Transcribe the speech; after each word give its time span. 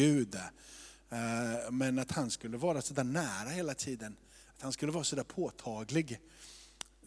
Gud. 0.00 0.34
Eh, 0.34 1.70
men 1.70 1.98
att 1.98 2.12
han 2.12 2.30
skulle 2.30 2.56
vara 2.56 2.82
så 2.82 2.94
där 2.94 3.04
nära 3.04 3.48
hela 3.48 3.74
tiden. 3.74 4.16
Att 4.56 4.62
han 4.62 4.72
skulle 4.72 4.92
vara 4.92 5.04
så 5.04 5.16
där 5.16 5.22
påtaglig. 5.22 6.20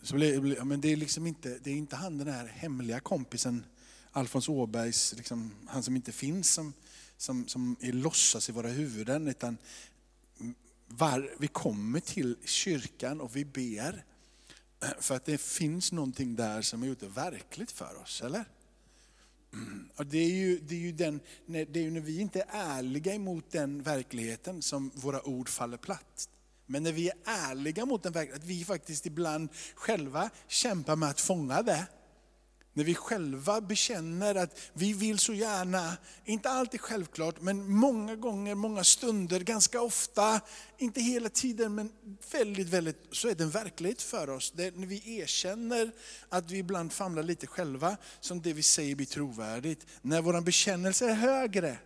Så 0.01 0.15
men 0.63 0.81
det, 0.81 0.91
är 0.91 0.95
liksom 0.95 1.27
inte, 1.27 1.59
det 1.63 1.71
är 1.71 1.75
inte 1.75 1.95
han 1.95 2.17
den 2.17 2.27
här 2.27 2.47
hemliga 2.47 2.99
kompisen, 2.99 3.65
Alfons 4.11 4.49
Åbergs, 4.49 5.13
liksom, 5.13 5.51
han 5.67 5.83
som 5.83 5.95
inte 5.95 6.11
finns, 6.11 6.53
som, 6.53 6.73
som, 7.17 7.47
som 7.47 7.75
är 7.79 7.93
låtsas 7.93 8.49
i 8.49 8.51
våra 8.51 8.69
huvuden. 8.69 9.27
Utan 9.27 9.57
var, 10.87 11.35
vi 11.39 11.47
kommer 11.47 11.99
till 11.99 12.37
kyrkan 12.45 13.21
och 13.21 13.35
vi 13.35 13.45
ber 13.45 14.05
för 14.99 15.15
att 15.15 15.25
det 15.25 15.41
finns 15.41 15.91
någonting 15.91 16.35
där 16.35 16.61
som 16.61 16.81
har 16.81 16.87
gjort 16.87 16.99
det 16.99 17.07
verkligt 17.07 17.71
för 17.71 18.01
oss, 18.01 18.21
eller? 18.21 18.45
Och 19.95 20.05
det, 20.05 20.17
är 20.17 20.29
ju, 20.29 20.59
det, 20.59 20.75
är 20.75 20.79
ju 20.79 20.91
den, 20.91 21.19
när- 21.45 21.65
det 21.65 21.79
är 21.79 21.83
ju 21.83 21.91
när 21.91 21.99
vi 22.01 22.19
inte 22.19 22.41
är 22.41 22.45
ärliga 22.49 23.13
emot 23.13 23.51
den 23.51 23.83
verkligheten 23.83 24.61
som 24.61 24.91
våra 24.95 25.27
ord 25.27 25.49
faller 25.49 25.77
platt. 25.77 26.29
Men 26.65 26.83
när 26.83 26.91
vi 26.91 27.09
är 27.09 27.15
ärliga 27.25 27.85
mot 27.85 28.03
den 28.03 28.13
verkligheten, 28.13 28.43
att 28.43 28.49
vi 28.49 28.65
faktiskt 28.65 29.05
ibland 29.05 29.49
själva 29.75 30.29
kämpar 30.47 30.95
med 30.95 31.09
att 31.09 31.21
fånga 31.21 31.61
det. 31.61 31.87
När 32.73 32.83
vi 32.83 32.95
själva 32.95 33.61
bekänner 33.61 34.35
att 34.35 34.59
vi 34.73 34.93
vill 34.93 35.19
så 35.19 35.33
gärna, 35.33 35.97
inte 36.25 36.49
alltid 36.49 36.81
självklart, 36.81 37.41
men 37.41 37.71
många 37.71 38.15
gånger, 38.15 38.55
många 38.55 38.83
stunder, 38.83 39.39
ganska 39.39 39.81
ofta, 39.81 40.41
inte 40.77 41.01
hela 41.01 41.29
tiden, 41.29 41.75
men 41.75 41.91
väldigt, 42.31 42.69
väldigt, 42.69 42.97
så 43.11 43.29
är 43.29 43.35
det 43.35 43.43
en 43.43 43.49
verklighet 43.49 44.01
för 44.01 44.29
oss. 44.29 44.53
Det 44.55 44.65
är 44.65 44.71
när 44.71 44.87
vi 44.87 45.19
erkänner 45.19 45.91
att 46.29 46.51
vi 46.51 46.57
ibland 46.57 46.93
famlar 46.93 47.23
lite 47.23 47.47
själva, 47.47 47.97
som 48.19 48.41
det 48.41 48.53
vi 48.53 48.63
säger 48.63 48.95
blir 48.95 49.07
trovärdigt. 49.07 49.87
När 50.01 50.21
vår 50.21 50.41
bekännelse 50.41 51.09
är 51.09 51.13
högre 51.13 51.77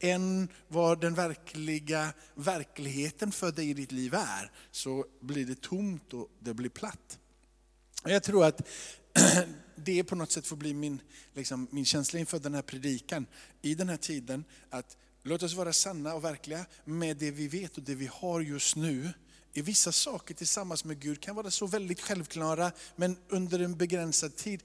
än 0.00 0.48
vad 0.68 1.00
den 1.00 1.14
verkliga 1.14 2.12
verkligheten 2.34 3.32
för 3.32 3.52
dig 3.52 3.70
i 3.70 3.74
ditt 3.74 3.92
liv 3.92 4.14
är, 4.14 4.50
så 4.70 5.04
blir 5.20 5.46
det 5.46 5.60
tomt 5.60 6.14
och 6.14 6.28
det 6.40 6.54
blir 6.54 6.70
platt. 6.70 7.18
Och 8.02 8.10
Jag 8.10 8.22
tror 8.22 8.44
att 8.44 8.68
det 9.76 10.04
på 10.04 10.14
något 10.14 10.32
sätt 10.32 10.46
får 10.46 10.56
bli 10.56 10.74
min, 10.74 11.00
liksom, 11.34 11.68
min 11.70 11.84
känsla 11.84 12.18
inför 12.18 12.38
den 12.38 12.54
här 12.54 12.62
predikan 12.62 13.26
i 13.62 13.74
den 13.74 13.88
här 13.88 13.96
tiden. 13.96 14.44
Att 14.70 14.96
låt 15.22 15.42
oss 15.42 15.54
vara 15.54 15.72
sanna 15.72 16.14
och 16.14 16.24
verkliga 16.24 16.66
med 16.84 17.16
det 17.16 17.30
vi 17.30 17.48
vet 17.48 17.76
och 17.76 17.82
det 17.82 17.94
vi 17.94 18.10
har 18.12 18.40
just 18.40 18.76
nu. 18.76 19.10
I 19.52 19.62
vissa 19.62 19.92
saker 19.92 20.34
tillsammans 20.34 20.84
med 20.84 21.00
Gud 21.00 21.20
kan 21.20 21.36
vara 21.36 21.50
så 21.50 21.66
väldigt 21.66 22.00
självklara, 22.00 22.72
men 22.96 23.16
under 23.28 23.58
en 23.58 23.76
begränsad 23.76 24.36
tid. 24.36 24.62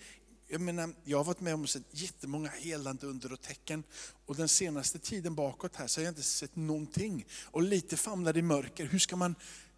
Jag, 0.48 0.62
menar, 0.62 0.94
jag 1.04 1.18
har 1.18 1.24
varit 1.24 1.40
med 1.40 1.54
om 1.54 1.68
sett 1.68 1.84
jättemånga 1.92 2.50
helande 2.50 3.08
under 3.08 3.34
och 3.34 3.42
tecken. 3.42 3.84
Och 4.26 4.36
den 4.36 4.50
senaste 4.50 5.00
tiden 5.00 5.36
bakåt 5.36 5.76
här 5.76 5.88
så 5.88 6.00
har 6.02 6.06
jag 6.06 6.12
inte 6.12 6.24
sett 6.24 6.56
någonting. 6.56 7.26
Och 7.44 7.62
lite 7.62 7.98
famlar 7.98 8.38
i 8.38 8.42
mörker. 8.42 8.86
Hur 8.86 9.00
ska 9.00 9.16
man 9.16 9.36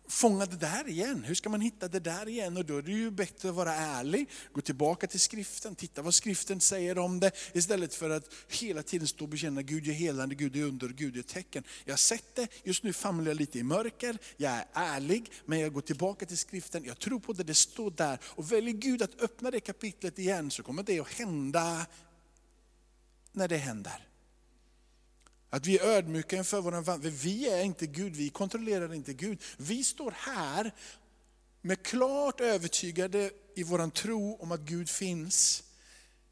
fånga 0.07 0.45
det 0.45 0.55
där 0.55 0.87
igen? 0.87 1.23
Hur 1.23 1.35
ska 1.35 1.49
man 1.49 1.61
hitta 1.61 1.87
det 1.87 1.99
där 1.99 2.27
igen? 2.27 2.57
Och 2.57 2.65
då 2.65 2.77
är 2.77 2.81
det 2.81 2.91
ju 2.91 3.11
bättre 3.11 3.49
att 3.49 3.55
vara 3.55 3.75
ärlig, 3.75 4.29
gå 4.53 4.61
tillbaka 4.61 5.07
till 5.07 5.19
skriften, 5.19 5.75
titta 5.75 6.01
vad 6.01 6.13
skriften 6.13 6.61
säger 6.61 6.97
om 6.97 7.19
det. 7.19 7.31
Istället 7.53 7.95
för 7.95 8.09
att 8.09 8.33
hela 8.49 8.83
tiden 8.83 9.07
stå 9.07 9.25
och 9.25 9.29
bekänna 9.29 9.61
Gud 9.61 9.87
är 9.87 9.91
helande, 9.91 10.35
Gud 10.35 10.55
är 10.55 10.63
under, 10.63 10.87
Gud 10.87 11.17
är 11.17 11.21
tecken. 11.21 11.63
Jag 11.85 11.91
har 11.91 11.97
sett 11.97 12.35
det, 12.35 12.47
just 12.63 12.83
nu 12.83 12.93
famlar 12.93 13.27
jag 13.27 13.37
lite 13.37 13.59
i 13.59 13.63
mörker, 13.63 14.17
jag 14.37 14.51
är 14.51 14.65
ärlig, 14.73 15.31
men 15.45 15.59
jag 15.59 15.73
går 15.73 15.81
tillbaka 15.81 16.25
till 16.25 16.37
skriften, 16.37 16.83
jag 16.85 16.99
tror 16.99 17.19
på 17.19 17.33
det, 17.33 17.43
det 17.43 17.55
står 17.55 17.91
där. 17.91 18.19
Och 18.23 18.51
väljer 18.51 18.73
Gud 18.73 19.01
att 19.01 19.21
öppna 19.21 19.51
det 19.51 19.59
kapitlet 19.59 20.19
igen 20.19 20.51
så 20.51 20.63
kommer 20.63 20.83
det 20.83 20.99
att 20.99 21.13
hända 21.13 21.85
när 23.31 23.47
det 23.47 23.57
händer. 23.57 24.07
Att 25.55 25.65
vi 25.65 25.77
är 25.77 25.85
ödmjuka 25.85 26.37
inför 26.37 26.61
vår 26.61 26.71
vandring. 26.71 27.13
Vi 27.13 27.49
är 27.49 27.63
inte 27.63 27.87
Gud, 27.87 28.15
vi 28.15 28.29
kontrollerar 28.29 28.93
inte 28.93 29.13
Gud. 29.13 29.41
Vi 29.57 29.83
står 29.83 30.13
här 30.17 30.71
med 31.61 31.83
klart 31.83 32.41
övertygade 32.41 33.31
i 33.55 33.63
våran 33.63 33.91
tro 33.91 34.35
om 34.35 34.51
att 34.51 34.59
Gud 34.59 34.89
finns. 34.89 35.63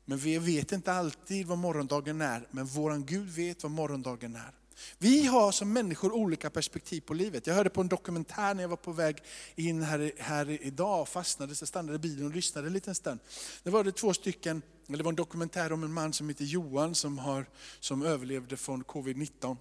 Men 0.05 0.17
vi 0.17 0.37
vet 0.37 0.71
inte 0.71 0.93
alltid 0.93 1.47
vad 1.47 1.57
morgondagen 1.57 2.21
är, 2.21 2.47
men 2.51 2.65
våran 2.65 3.05
Gud 3.05 3.29
vet 3.29 3.63
vad 3.63 3.71
morgondagen 3.71 4.35
är. 4.35 4.51
Vi 4.97 5.25
har 5.25 5.51
som 5.51 5.73
människor 5.73 6.11
olika 6.11 6.49
perspektiv 6.49 7.01
på 7.01 7.13
livet. 7.13 7.47
Jag 7.47 7.55
hörde 7.55 7.69
på 7.69 7.81
en 7.81 7.87
dokumentär 7.87 8.53
när 8.53 8.63
jag 8.63 8.69
var 8.69 8.77
på 8.77 8.91
väg 8.91 9.17
in 9.55 9.83
här, 9.83 10.11
här 10.17 10.49
idag 10.49 11.01
och 11.01 11.09
fastnade, 11.09 11.55
så 11.55 11.65
stannade 11.65 11.95
i 11.95 11.99
bilen 11.99 12.25
och 12.25 12.35
lyssnade 12.35 12.67
en 12.67 12.73
liten 12.73 12.95
stund. 12.95 13.19
Det 13.63 13.69
var 13.69 13.83
det 13.83 13.91
två 13.91 14.13
stycken, 14.13 14.61
eller 14.87 14.97
det 14.97 15.03
var 15.03 15.11
en 15.11 15.15
dokumentär 15.15 15.71
om 15.71 15.83
en 15.83 15.93
man 15.93 16.13
som 16.13 16.29
heter 16.29 16.45
Johan 16.45 16.95
som, 16.95 17.17
har, 17.17 17.45
som 17.79 18.05
överlevde 18.05 18.57
från 18.57 18.83
covid-19. 18.83 19.57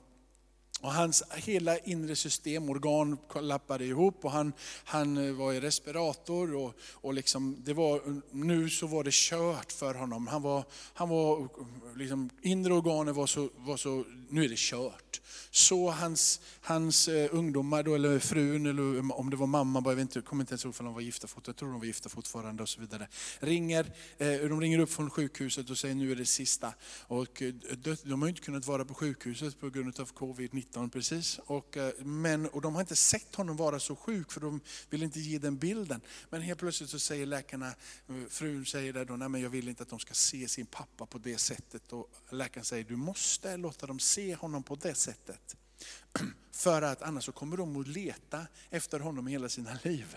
Och 0.82 0.92
hans 0.92 1.22
hela 1.30 1.78
inre 1.78 2.16
system, 2.16 2.70
organ 2.70 3.18
lappade 3.40 3.84
ihop 3.84 4.24
och 4.24 4.30
han, 4.30 4.52
han 4.84 5.28
eh, 5.28 5.32
var 5.32 5.52
i 5.52 5.60
respirator. 5.60 6.54
Och, 6.54 6.74
och 6.92 7.14
liksom, 7.14 7.56
det 7.64 7.74
var, 7.74 8.22
nu 8.30 8.70
så 8.70 8.86
var 8.86 9.04
det 9.04 9.12
kört 9.12 9.72
för 9.72 9.94
honom. 9.94 10.26
Han 10.26 10.42
var, 10.42 10.64
han 10.94 11.08
var, 11.08 11.48
liksom, 11.96 12.30
inre 12.42 12.74
organen 12.74 13.14
var 13.14 13.26
så, 13.26 13.48
var 13.56 13.76
så, 13.76 14.04
nu 14.28 14.44
är 14.44 14.48
det 14.48 14.58
kört. 14.58 15.20
Så 15.50 15.90
hans, 15.90 16.40
hans 16.60 17.08
eh, 17.08 17.28
ungdomar, 17.32 17.82
då, 17.82 17.94
eller 17.94 18.18
frun, 18.18 18.66
eller 18.66 19.12
om 19.18 19.30
det 19.30 19.36
var 19.36 19.46
mamma, 19.46 19.82
jag 19.84 19.94
vet 19.94 20.02
inte, 20.02 20.18
jag 20.18 20.24
kommer 20.24 20.42
inte 20.42 20.52
ens 20.52 20.64
ihåg 20.64 20.74
om 20.78 20.86
de 20.86 20.94
var 20.94 21.00
gifta, 21.00 21.26
fortfarande, 21.26 21.48
jag 21.50 21.56
tror 21.56 21.70
de 21.70 21.78
var 21.78 21.86
gifta 21.86 22.08
fortfarande 22.08 22.62
och 22.62 22.68
så 22.68 22.80
vidare. 22.80 23.08
Ringer, 23.40 23.86
eh, 24.18 24.26
de 24.28 24.60
ringer 24.60 24.78
upp 24.78 24.90
från 24.90 25.10
sjukhuset 25.10 25.70
och 25.70 25.78
säger 25.78 25.94
nu 25.94 26.12
är 26.12 26.16
det 26.16 26.26
sista. 26.26 26.74
Och, 27.06 27.42
de 28.04 28.22
har 28.22 28.28
inte 28.28 28.40
kunnat 28.40 28.66
vara 28.66 28.84
på 28.84 28.94
sjukhuset 28.94 29.60
på 29.60 29.70
grund 29.70 30.00
av 30.00 30.12
covid-19 30.12 30.71
precis. 30.92 31.38
Och, 31.38 31.76
eh, 31.76 31.92
men, 31.98 32.46
och 32.46 32.60
de 32.60 32.74
har 32.74 32.80
inte 32.80 32.96
sett 32.96 33.34
honom 33.34 33.56
vara 33.56 33.80
så 33.80 33.96
sjuk 33.96 34.32
för 34.32 34.40
de 34.40 34.60
vill 34.90 35.02
inte 35.02 35.20
ge 35.20 35.38
den 35.38 35.56
bilden. 35.56 36.00
Men 36.30 36.42
helt 36.42 36.60
plötsligt 36.60 36.90
så 36.90 36.98
säger 36.98 37.26
läkarna, 37.26 37.66
eh, 38.08 38.14
frun 38.28 38.66
säger 38.66 38.92
där 38.92 39.04
då, 39.04 39.16
nej 39.16 39.28
men 39.28 39.40
jag 39.40 39.50
vill 39.50 39.68
inte 39.68 39.82
att 39.82 39.88
de 39.88 39.98
ska 39.98 40.14
se 40.14 40.48
sin 40.48 40.66
pappa 40.66 41.06
på 41.06 41.18
det 41.18 41.38
sättet. 41.38 41.92
Och 41.92 42.10
läkaren 42.30 42.64
säger, 42.64 42.84
du 42.84 42.96
måste 42.96 43.56
låta 43.56 43.86
dem 43.86 43.98
se 43.98 44.34
honom 44.34 44.62
på 44.62 44.74
det 44.74 44.94
sättet. 44.94 45.56
För 46.52 46.82
att 46.82 47.02
annars 47.02 47.24
så 47.24 47.32
kommer 47.32 47.56
de 47.56 47.80
att 47.80 47.88
leta 47.88 48.46
efter 48.70 49.00
honom 49.00 49.26
hela 49.26 49.48
sina 49.48 49.78
liv. 49.82 50.16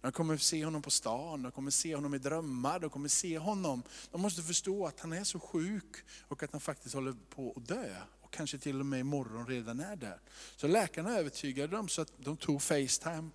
De 0.00 0.12
kommer 0.12 0.36
se 0.36 0.64
honom 0.64 0.82
på 0.82 0.90
stan, 0.90 1.42
de 1.42 1.52
kommer 1.52 1.70
se 1.70 1.94
honom 1.94 2.14
i 2.14 2.18
drömmar, 2.18 2.80
de 2.80 2.90
kommer 2.90 3.08
se 3.08 3.38
honom. 3.38 3.82
De 4.10 4.20
måste 4.20 4.42
förstå 4.42 4.86
att 4.86 5.00
han 5.00 5.12
är 5.12 5.24
så 5.24 5.40
sjuk 5.40 5.96
och 6.28 6.42
att 6.42 6.52
han 6.52 6.60
faktiskt 6.60 6.94
håller 6.94 7.14
på 7.30 7.54
att 7.56 7.68
dö. 7.68 7.96
Kanske 8.36 8.58
till 8.58 8.80
och 8.80 8.86
med 8.86 9.00
imorgon 9.00 9.46
redan 9.46 9.80
är 9.80 9.96
där. 9.96 10.20
Så 10.56 10.66
läkarna 10.66 11.18
övertygade 11.18 11.76
dem 11.76 11.88
så 11.88 12.02
att 12.02 12.12
de 12.18 12.36
tog 12.36 12.62
Facetime 12.62 13.30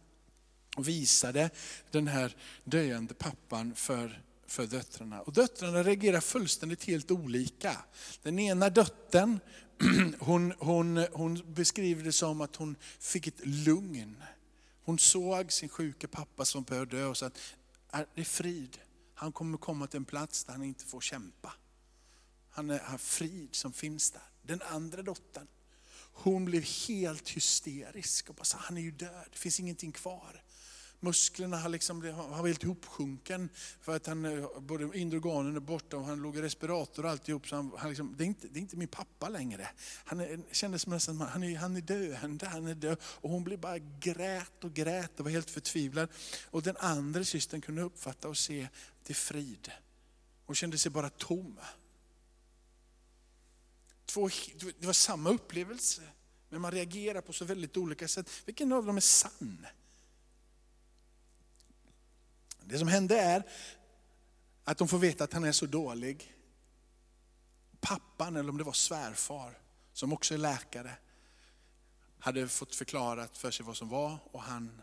och 0.76 0.88
visade 0.88 1.50
den 1.92 2.08
här 2.08 2.36
döende 2.64 3.14
pappan 3.14 3.76
för, 3.76 4.22
för 4.48 4.68
döttrarna. 4.68 5.22
Och 5.22 5.34
döttrarna 5.34 5.84
reagerar 5.84 6.20
fullständigt 6.20 6.84
helt 6.84 7.12
olika. 7.12 7.78
Den 8.24 8.40
ena 8.40 8.70
dottern, 8.70 9.40
hon, 10.20 10.54
hon, 10.60 11.06
hon 11.12 11.54
beskriver 11.54 12.04
det 12.04 12.12
som 12.12 12.42
att 12.42 12.56
hon 12.56 12.76
fick 13.00 13.28
ett 13.28 13.46
lugn. 13.46 14.24
Hon 14.84 15.00
såg 15.00 15.52
sin 15.52 15.70
sjuka 15.70 16.08
pappa 16.08 16.46
som 16.46 16.64
började 16.64 16.98
dö 16.98 17.06
och 17.06 17.18
sa 17.18 17.26
att 17.26 17.40
det 18.16 18.22
är 18.22 18.26
frid. 18.26 18.78
Han 19.16 19.32
kommer 19.32 19.58
komma 19.58 19.88
till 19.88 19.98
en 19.98 20.06
plats 20.06 20.44
där 20.44 20.54
han 20.54 20.64
inte 20.64 20.86
får 20.86 21.02
kämpa. 21.02 21.54
Han 22.50 22.70
är, 22.70 22.80
har 22.80 22.98
frid 22.98 23.50
som 23.52 23.74
finns 23.74 24.12
där. 24.12 24.29
Den 24.42 24.62
andra 24.62 25.02
dottern, 25.02 25.48
hon 26.14 26.46
blev 26.46 26.64
helt 26.64 27.30
hysterisk 27.30 28.30
och 28.30 28.36
bara 28.36 28.44
sa, 28.44 28.58
han 28.58 28.78
är 28.78 28.82
ju 28.82 28.92
död, 28.92 29.26
det 29.32 29.38
finns 29.38 29.60
ingenting 29.60 29.92
kvar. 29.92 30.44
Musklerna 31.02 31.58
har 31.58 31.70
liksom, 31.70 32.02
han 32.02 32.30
var 32.30 32.48
helt 32.48 32.64
ihopsjunken 32.64 33.50
för 33.82 33.96
att 33.96 34.08
han, 34.08 34.26
eh, 34.26 34.60
både 34.60 34.98
inre 35.00 35.18
organen 35.18 35.56
är 35.56 35.60
borta 35.60 35.98
och 35.98 36.06
han 36.06 36.22
låg 36.22 36.38
i 36.38 36.42
respirator 36.42 37.06
och 37.06 37.12
alltihop. 37.12 37.48
Så 37.48 37.56
han, 37.56 37.72
han 37.78 37.90
liksom, 37.90 38.16
det, 38.18 38.24
är 38.24 38.26
inte, 38.26 38.48
det 38.48 38.60
är 38.60 38.62
inte 38.62 38.78
min 38.78 38.88
pappa 38.88 39.30
längre. 39.30 39.70
Han 40.04 40.20
är, 40.20 40.40
kändes 40.52 40.82
som 40.82 40.94
nästan, 40.94 41.22
han 41.22 41.44
är, 41.44 41.58
han 41.58 41.76
är 41.76 41.82
döende, 41.82 42.46
han 42.46 42.68
är 42.68 42.76
död. 42.76 42.98
Och 43.04 43.30
hon 43.30 43.44
blev 43.44 43.60
bara 43.60 43.78
grät 43.78 44.64
och 44.64 44.74
grät 44.74 45.20
och 45.20 45.26
var 45.26 45.32
helt 45.32 45.50
förtvivlad. 45.50 46.10
Och 46.46 46.64
den 46.64 46.78
andra 46.78 47.24
systern 47.24 47.62
kunde 47.62 47.82
uppfatta 47.82 48.28
och 48.28 48.38
se 48.38 48.68
till 49.04 49.16
frid. 49.16 49.72
Hon 50.46 50.56
kände 50.56 50.78
sig 50.78 50.92
bara 50.92 51.10
tom. 51.10 51.60
Två, 54.10 54.30
det 54.80 54.86
var 54.86 54.94
samma 54.94 55.30
upplevelse, 55.30 56.02
men 56.50 56.62
man 56.62 56.72
reagerar 56.72 57.22
på 57.22 57.34
så 57.34 57.46
väldigt 57.46 57.78
olika 57.78 58.08
sätt. 58.08 58.30
Vilken 58.46 58.72
av 58.72 58.86
dem 58.86 58.98
är 58.98 59.02
sann? 59.02 59.68
Det 62.64 62.80
som 62.80 62.88
hände 62.88 63.20
är 63.20 63.44
att 64.64 64.78
de 64.78 64.88
får 64.88 64.98
veta 64.98 65.24
att 65.24 65.34
han 65.34 65.44
är 65.44 65.52
så 65.52 65.66
dålig. 65.66 66.36
Pappan, 67.80 68.36
eller 68.36 68.50
om 68.50 68.58
det 68.58 68.64
var 68.64 68.74
svärfar, 68.74 69.58
som 69.94 70.14
också 70.14 70.34
är 70.34 70.38
läkare, 70.38 70.92
hade 72.20 72.48
fått 72.48 72.76
förklarat 72.76 73.38
för 73.38 73.52
sig 73.52 73.66
vad 73.66 73.78
som 73.78 73.90
var 73.90 74.18
och 74.32 74.42
han 74.42 74.82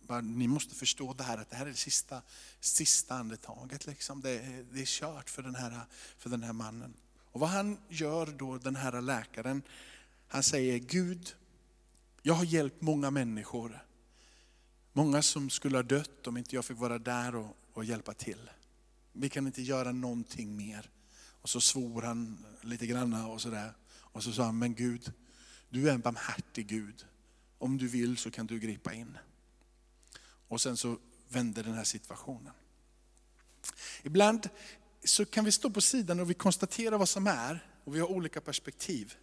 bara, 0.00 0.20
ni 0.20 0.48
måste 0.48 0.74
förstå 0.74 1.12
det 1.12 1.24
här, 1.24 1.38
att 1.38 1.50
det 1.50 1.56
här 1.56 1.66
är 1.66 1.70
det 1.70 1.76
sista, 1.76 2.22
sista 2.60 3.14
andetaget. 3.14 3.86
Liksom. 3.86 4.20
Det, 4.20 4.30
är, 4.30 4.66
det 4.72 4.80
är 4.80 4.86
kört 4.86 5.30
för 5.30 5.42
den, 5.42 5.54
här, 5.54 5.80
för 6.18 6.30
den 6.30 6.42
här 6.42 6.52
mannen. 6.52 6.94
Och 7.32 7.40
vad 7.40 7.48
han 7.50 7.78
gör 7.88 8.26
då, 8.26 8.58
den 8.58 8.76
här 8.76 9.00
läkaren, 9.00 9.62
Han 10.28 10.42
säger, 10.42 10.78
Gud, 10.78 11.34
jag 12.22 12.34
har 12.34 12.44
hjälpt 12.44 12.82
många 12.82 13.10
människor. 13.10 13.86
Många 14.92 15.22
som 15.22 15.50
skulle 15.50 15.78
ha 15.78 15.82
dött 15.82 16.26
om 16.26 16.36
inte 16.36 16.54
jag 16.54 16.64
fick 16.64 16.78
vara 16.78 16.98
där 16.98 17.34
och, 17.34 17.56
och 17.72 17.84
hjälpa 17.84 18.14
till. 18.14 18.50
Vi 19.12 19.28
kan 19.28 19.46
inte 19.46 19.62
göra 19.62 19.92
någonting 19.92 20.56
mer. 20.56 20.90
Och 21.42 21.48
så 21.48 21.60
svor 21.60 22.02
han 22.02 22.46
lite 22.60 22.86
granna 22.86 23.26
och 23.26 23.40
sådär. 23.40 23.72
Och 23.94 24.22
så 24.22 24.32
sa 24.32 24.44
han, 24.44 24.58
men 24.58 24.74
Gud, 24.74 25.12
du 25.68 25.88
är 25.88 25.94
en 25.94 26.00
barmhärtig 26.00 26.66
Gud. 26.66 27.06
Om 27.58 27.78
du 27.78 27.88
vill 27.88 28.16
så 28.16 28.30
kan 28.30 28.46
du 28.46 28.58
gripa 28.58 28.94
in. 28.94 29.18
Och 30.48 30.60
sen 30.60 30.76
så 30.76 30.98
vände 31.28 31.62
den 31.62 31.74
här 31.74 31.84
situationen. 31.84 32.52
Ibland 34.02 34.48
så 35.04 35.24
kan 35.24 35.44
vi 35.44 35.52
stå 35.52 35.70
på 35.70 35.80
sidan 35.80 36.20
och 36.20 36.30
vi 36.30 36.34
konstaterar 36.34 36.98
vad 36.98 37.08
som 37.08 37.26
är 37.26 37.66
och 37.84 37.94
vi 37.94 38.00
har 38.00 38.10
olika 38.10 38.40
perspektiv. 38.40 39.14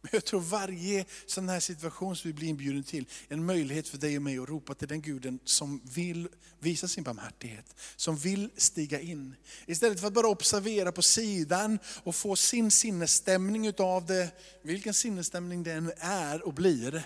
Men 0.00 0.10
jag 0.12 0.24
tror 0.24 0.40
varje 0.40 1.04
sån 1.26 1.48
här 1.48 1.60
situation 1.60 2.16
som 2.16 2.28
vi 2.28 2.34
blir 2.34 2.48
inbjuden 2.48 2.82
till, 2.82 3.06
är 3.28 3.34
en 3.34 3.44
möjlighet 3.44 3.88
för 3.88 3.98
dig 3.98 4.16
och 4.16 4.22
mig 4.22 4.38
att 4.38 4.48
ropa 4.48 4.74
till 4.74 4.88
den 4.88 5.02
guden 5.02 5.38
som 5.44 5.80
vill 5.84 6.28
visa 6.58 6.88
sin 6.88 7.04
barmhärtighet, 7.04 7.74
som 7.96 8.16
vill 8.16 8.50
stiga 8.56 9.00
in. 9.00 9.34
Istället 9.66 10.00
för 10.00 10.06
att 10.06 10.12
bara 10.12 10.28
observera 10.28 10.92
på 10.92 11.02
sidan 11.02 11.78
och 12.02 12.14
få 12.14 12.36
sin 12.36 12.70
sinnesstämning 12.70 13.66
utav 13.66 14.06
det, 14.06 14.30
vilken 14.62 14.94
sinnesstämning 14.94 15.62
det 15.62 15.72
än 15.72 15.92
är 15.98 16.46
och 16.46 16.54
blir, 16.54 17.02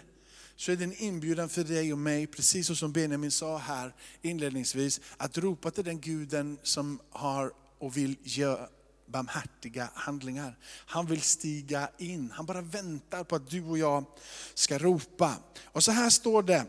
så 0.56 0.72
är 0.72 0.76
det 0.76 0.84
en 0.84 1.02
inbjudan 1.02 1.48
för 1.48 1.64
dig 1.64 1.92
och 1.92 1.98
mig, 1.98 2.26
precis 2.26 2.78
som 2.78 2.92
Benjamin 2.92 3.30
sa 3.30 3.58
här 3.58 3.94
inledningsvis, 4.22 5.00
att 5.16 5.38
ropa 5.38 5.70
till 5.70 5.84
den 5.84 6.00
guden 6.00 6.58
som 6.62 7.00
har 7.10 7.52
och 7.80 7.96
vill 7.96 8.16
göra 8.22 8.68
barmhärtiga 9.06 9.90
handlingar. 9.94 10.58
Han 10.86 11.06
vill 11.06 11.20
stiga 11.22 11.90
in, 11.98 12.30
han 12.34 12.46
bara 12.46 12.60
väntar 12.60 13.24
på 13.24 13.36
att 13.36 13.50
du 13.50 13.64
och 13.64 13.78
jag 13.78 14.04
ska 14.54 14.78
ropa. 14.78 15.36
Och 15.64 15.84
så 15.84 15.92
här 15.92 16.10
står 16.10 16.42
det 16.42 16.66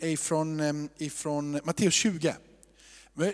ifrån, 0.00 0.88
ifrån 0.98 1.60
Matteus 1.64 1.94
20. 1.94 2.36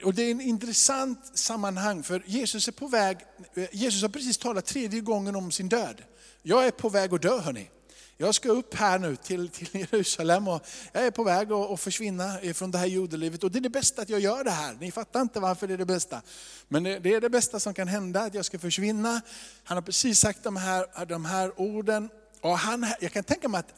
Och 0.05 0.15
det 0.15 0.23
är 0.23 0.31
en 0.31 0.41
intressant 0.41 1.39
sammanhang, 1.39 2.03
för 2.03 2.23
Jesus 2.27 2.69
är 2.69 2.73
på 2.73 2.89
väg, 2.89 3.19
eh, 3.55 3.65
Jesus 3.73 4.03
har 4.03 4.09
precis 4.09 4.39
talat 4.39 4.67
tredje 4.67 5.01
gången 5.01 5.37
om 5.37 5.51
sin 5.51 5.69
död. 5.69 6.03
Jag 6.43 6.67
är 6.67 6.71
på 6.71 6.89
väg 6.89 7.15
att 7.15 7.23
dö 7.23 7.39
hörni. 7.39 7.71
Jag 8.23 8.35
ska 8.35 8.49
upp 8.49 8.75
här 8.75 8.99
nu 8.99 9.17
till, 9.17 9.49
till 9.49 9.69
Jerusalem 9.73 10.49
och 10.49 10.67
jag 10.93 11.07
är 11.07 11.11
på 11.11 11.25
väg 11.25 11.53
att, 11.53 11.71
att 11.71 11.81
försvinna 11.81 12.39
från 12.55 12.71
det 12.71 12.79
här 12.79 12.87
jordelivet. 12.87 13.45
Och 13.45 13.51
det 13.51 13.59
är 13.59 13.61
det 13.61 13.71
bästa 13.71 14.03
att 14.03 14.09
jag 14.09 14.21
gör 14.21 14.45
det 14.45 14.51
här. 14.51 14.77
Ni 14.81 14.91
fattar 14.93 15.21
inte 15.21 15.41
varför 15.41 15.67
det 15.67 15.75
är 15.75 15.79
det 15.79 15.87
bästa. 15.87 16.23
Men 16.69 16.85
det, 16.85 16.99
det 16.99 17.15
är 17.15 17.21
det 17.21 17.31
bästa 17.31 17.61
som 17.61 17.75
kan 17.75 17.89
hända, 17.89 18.21
att 18.21 18.35
jag 18.35 18.45
ska 18.45 18.59
försvinna. 18.59 19.21
Han 19.65 19.77
har 19.77 19.83
precis 19.83 20.19
sagt 20.19 20.43
de 20.43 20.57
här, 20.57 21.05
de 21.07 21.25
här 21.25 21.61
orden. 21.61 22.11
Och 22.41 22.59
han, 22.59 22.87
jag 23.01 23.13
kan 23.13 23.25
tänka 23.25 23.49
mig 23.49 23.59
att 23.59 23.75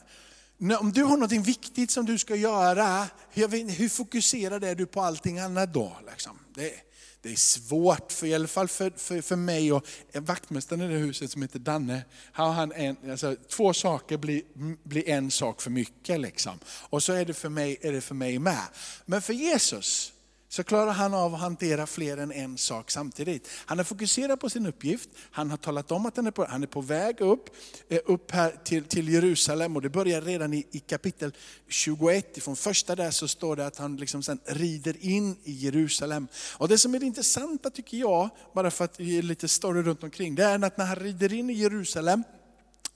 om 0.79 0.91
du 0.91 1.03
har 1.03 1.17
något 1.17 1.31
viktigt 1.31 1.91
som 1.91 2.05
du 2.05 2.17
ska 2.17 2.35
göra, 2.35 3.07
hur 3.33 3.89
fokuserad 3.89 4.63
är 4.63 4.75
du 4.75 4.85
på 4.85 5.01
allting 5.01 5.39
annat 5.39 5.73
då? 5.73 5.97
Liksom? 6.11 6.39
Det, 6.55 6.73
det 7.21 7.31
är 7.31 7.35
svårt, 7.35 8.11
för, 8.11 8.27
i 8.27 8.33
alla 8.33 8.47
fall 8.47 8.67
för, 8.67 8.89
för, 8.97 9.21
för 9.21 9.35
mig 9.35 9.73
och 9.73 9.87
vaktmästaren 10.13 10.81
i 10.81 10.87
det 10.87 10.99
huset 10.99 11.31
som 11.31 11.41
heter 11.41 11.59
Danne, 11.59 12.05
har 12.31 12.51
han 12.51 12.71
en, 12.71 13.11
alltså, 13.11 13.35
två 13.49 13.73
saker 13.73 14.17
blir, 14.17 14.41
blir 14.83 15.09
en 15.09 15.31
sak 15.31 15.61
för 15.61 15.69
mycket. 15.69 16.19
Liksom. 16.19 16.59
Och 16.65 17.03
så 17.03 17.13
är 17.13 17.25
det, 17.25 17.33
för 17.33 17.49
mig, 17.49 17.77
är 17.81 17.91
det 17.91 18.01
för 18.01 18.15
mig 18.15 18.39
med. 18.39 18.63
Men 19.05 19.21
för 19.21 19.33
Jesus, 19.33 20.12
så 20.53 20.63
klarar 20.63 20.91
han 20.91 21.13
av 21.13 21.35
att 21.35 21.41
hantera 21.41 21.87
fler 21.87 22.17
än 22.17 22.31
en 22.31 22.57
sak 22.57 22.91
samtidigt. 22.91 23.49
Han 23.65 23.79
är 23.79 23.83
fokuserad 23.83 24.39
på 24.39 24.49
sin 24.49 24.65
uppgift, 24.65 25.09
han 25.31 25.49
har 25.49 25.57
talat 25.57 25.91
om 25.91 26.05
att 26.05 26.17
han 26.17 26.27
är 26.27 26.31
på, 26.31 26.45
han 26.45 26.63
är 26.63 26.67
på 26.67 26.81
väg 26.81 27.21
upp, 27.21 27.49
eh, 27.89 27.99
upp 28.05 28.31
här 28.31 28.55
till, 28.63 28.83
till 28.83 29.09
Jerusalem 29.09 29.75
och 29.75 29.81
det 29.81 29.89
börjar 29.89 30.21
redan 30.21 30.53
i, 30.53 30.67
i 30.71 30.79
kapitel 30.79 31.33
21. 31.67 32.43
Från 32.43 32.55
första 32.55 32.95
där 32.95 33.11
så 33.11 33.27
står 33.27 33.55
det 33.55 33.65
att 33.65 33.77
han 33.77 33.97
liksom 33.97 34.23
sen 34.23 34.39
rider 34.45 34.95
in 34.99 35.37
i 35.43 35.51
Jerusalem. 35.51 36.27
Och 36.57 36.67
det 36.67 36.77
som 36.77 36.95
är 36.95 36.99
det 36.99 37.05
intressanta 37.05 37.69
tycker 37.69 37.97
jag, 37.97 38.29
bara 38.55 38.71
för 38.71 38.85
att 38.85 38.99
ge 38.99 39.21
lite 39.21 39.47
story 39.47 39.81
runt 39.81 40.03
omkring, 40.03 40.35
det 40.35 40.43
är 40.43 40.63
att 40.65 40.77
när 40.77 40.85
han 40.85 40.95
rider 40.95 41.33
in 41.33 41.49
i 41.49 41.53
Jerusalem 41.53 42.23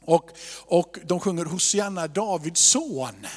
och, 0.01 0.31
och 0.65 0.97
de 1.05 1.19
sjunger 1.19 1.45
Hosianna, 1.45 2.07
Davids 2.07 2.61
son. 2.61 3.27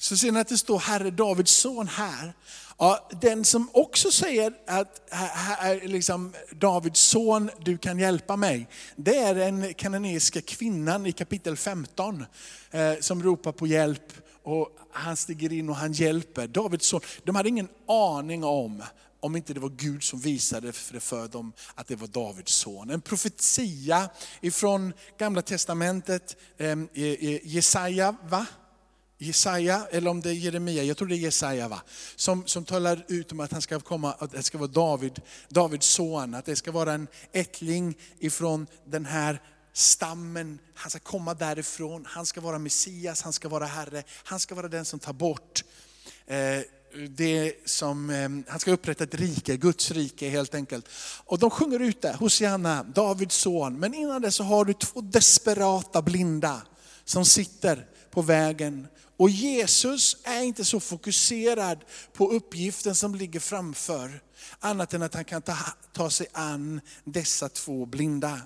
Så 0.00 0.16
ser 0.16 0.32
ni 0.32 0.40
att 0.40 0.48
det 0.48 0.58
står 0.58 0.78
Herre 0.78 1.10
Davids 1.10 1.52
son 1.52 1.88
här. 1.88 2.34
Ja, 2.80 3.08
den 3.20 3.44
som 3.44 3.70
också 3.72 4.10
säger 4.10 4.52
att 4.66 5.02
här 5.10 5.74
är 5.74 5.88
liksom 5.88 6.32
Davids 6.52 7.00
son, 7.00 7.50
du 7.64 7.78
kan 7.78 7.98
hjälpa 7.98 8.36
mig. 8.36 8.68
Det 8.96 9.16
är 9.16 9.34
den 9.34 9.74
kananeiska 9.74 10.40
kvinnan 10.40 11.06
i 11.06 11.12
kapitel 11.12 11.56
15 11.56 12.24
eh, 12.70 12.92
som 13.00 13.22
ropar 13.22 13.52
på 13.52 13.66
hjälp. 13.66 14.12
Och 14.42 14.68
han 14.92 15.16
stiger 15.16 15.52
in 15.52 15.68
och 15.68 15.76
han 15.76 15.92
hjälper. 15.92 16.46
Davids 16.46 16.86
son, 16.86 17.00
de 17.24 17.36
hade 17.36 17.48
ingen 17.48 17.68
aning 17.88 18.44
om 18.44 18.82
om 19.20 19.36
inte 19.36 19.54
det 19.54 19.60
var 19.60 19.72
Gud 19.76 20.02
som 20.02 20.20
visade 20.20 20.72
för 20.72 21.28
dem 21.28 21.52
att 21.74 21.86
det 21.86 21.96
var 21.96 22.06
Davids 22.06 22.52
son. 22.52 22.90
En 22.90 23.00
profetia 23.00 24.08
ifrån 24.40 24.92
gamla 25.18 25.42
testamentet, 25.42 26.36
eh, 26.56 26.78
Jesaja 27.42 28.16
va? 28.22 28.46
Jesaja, 29.18 29.86
eller 29.90 30.10
om 30.10 30.20
det 30.20 30.30
är 30.30 30.34
Jeremia, 30.34 30.82
jag 30.82 30.96
tror 30.96 31.08
det 31.08 31.14
är 31.14 31.18
Jesaja 31.18 31.68
va? 31.68 31.82
Som, 32.16 32.46
som 32.46 32.64
talar 32.64 33.04
ut 33.08 33.32
om 33.32 33.40
att 33.40 33.52
han 33.52 33.62
ska 33.62 33.80
komma, 33.80 34.12
att 34.18 34.32
det 34.32 34.42
ska 34.42 34.58
vara 34.58 34.70
David, 34.70 35.20
Davids 35.48 35.86
son, 35.86 36.34
att 36.34 36.44
det 36.44 36.56
ska 36.56 36.72
vara 36.72 36.92
en 36.92 37.08
ättling 37.32 37.96
ifrån 38.18 38.66
den 38.84 39.04
här 39.04 39.42
stammen, 39.72 40.58
han 40.74 40.90
ska 40.90 40.98
komma 40.98 41.34
därifrån, 41.34 42.04
han 42.08 42.26
ska 42.26 42.40
vara 42.40 42.58
Messias, 42.58 43.22
han 43.22 43.32
ska 43.32 43.48
vara 43.48 43.66
Herre, 43.66 44.02
han 44.24 44.40
ska 44.40 44.54
vara 44.54 44.68
den 44.68 44.84
som 44.84 44.98
tar 44.98 45.12
bort 45.12 45.64
eh, 46.26 46.60
det 47.08 47.54
som, 47.64 48.10
eh, 48.10 48.28
han 48.52 48.60
ska 48.60 48.70
upprätta 48.72 49.04
ett 49.04 49.14
rike, 49.14 49.56
Guds 49.56 49.90
rike 49.90 50.28
helt 50.28 50.54
enkelt. 50.54 50.88
Och 51.24 51.38
de 51.38 51.50
sjunger 51.50 51.80
ut 51.80 52.02
det, 52.02 52.12
Hosianna, 52.12 52.82
Davids 52.82 53.34
son. 53.34 53.78
Men 53.78 53.94
innan 53.94 54.22
det 54.22 54.30
så 54.30 54.44
har 54.44 54.64
du 54.64 54.72
två 54.72 55.00
desperata 55.00 56.02
blinda 56.02 56.62
som 57.04 57.24
sitter 57.24 57.86
på 58.10 58.22
vägen 58.22 58.86
och 59.18 59.30
Jesus 59.30 60.16
är 60.24 60.42
inte 60.42 60.64
så 60.64 60.80
fokuserad 60.80 61.84
på 62.12 62.30
uppgiften 62.30 62.94
som 62.94 63.14
ligger 63.14 63.40
framför, 63.40 64.20
annat 64.60 64.94
än 64.94 65.02
att 65.02 65.14
han 65.14 65.24
kan 65.24 65.42
ta, 65.42 65.56
ta 65.92 66.10
sig 66.10 66.26
an 66.32 66.80
dessa 67.04 67.48
två 67.48 67.86
blinda. 67.86 68.40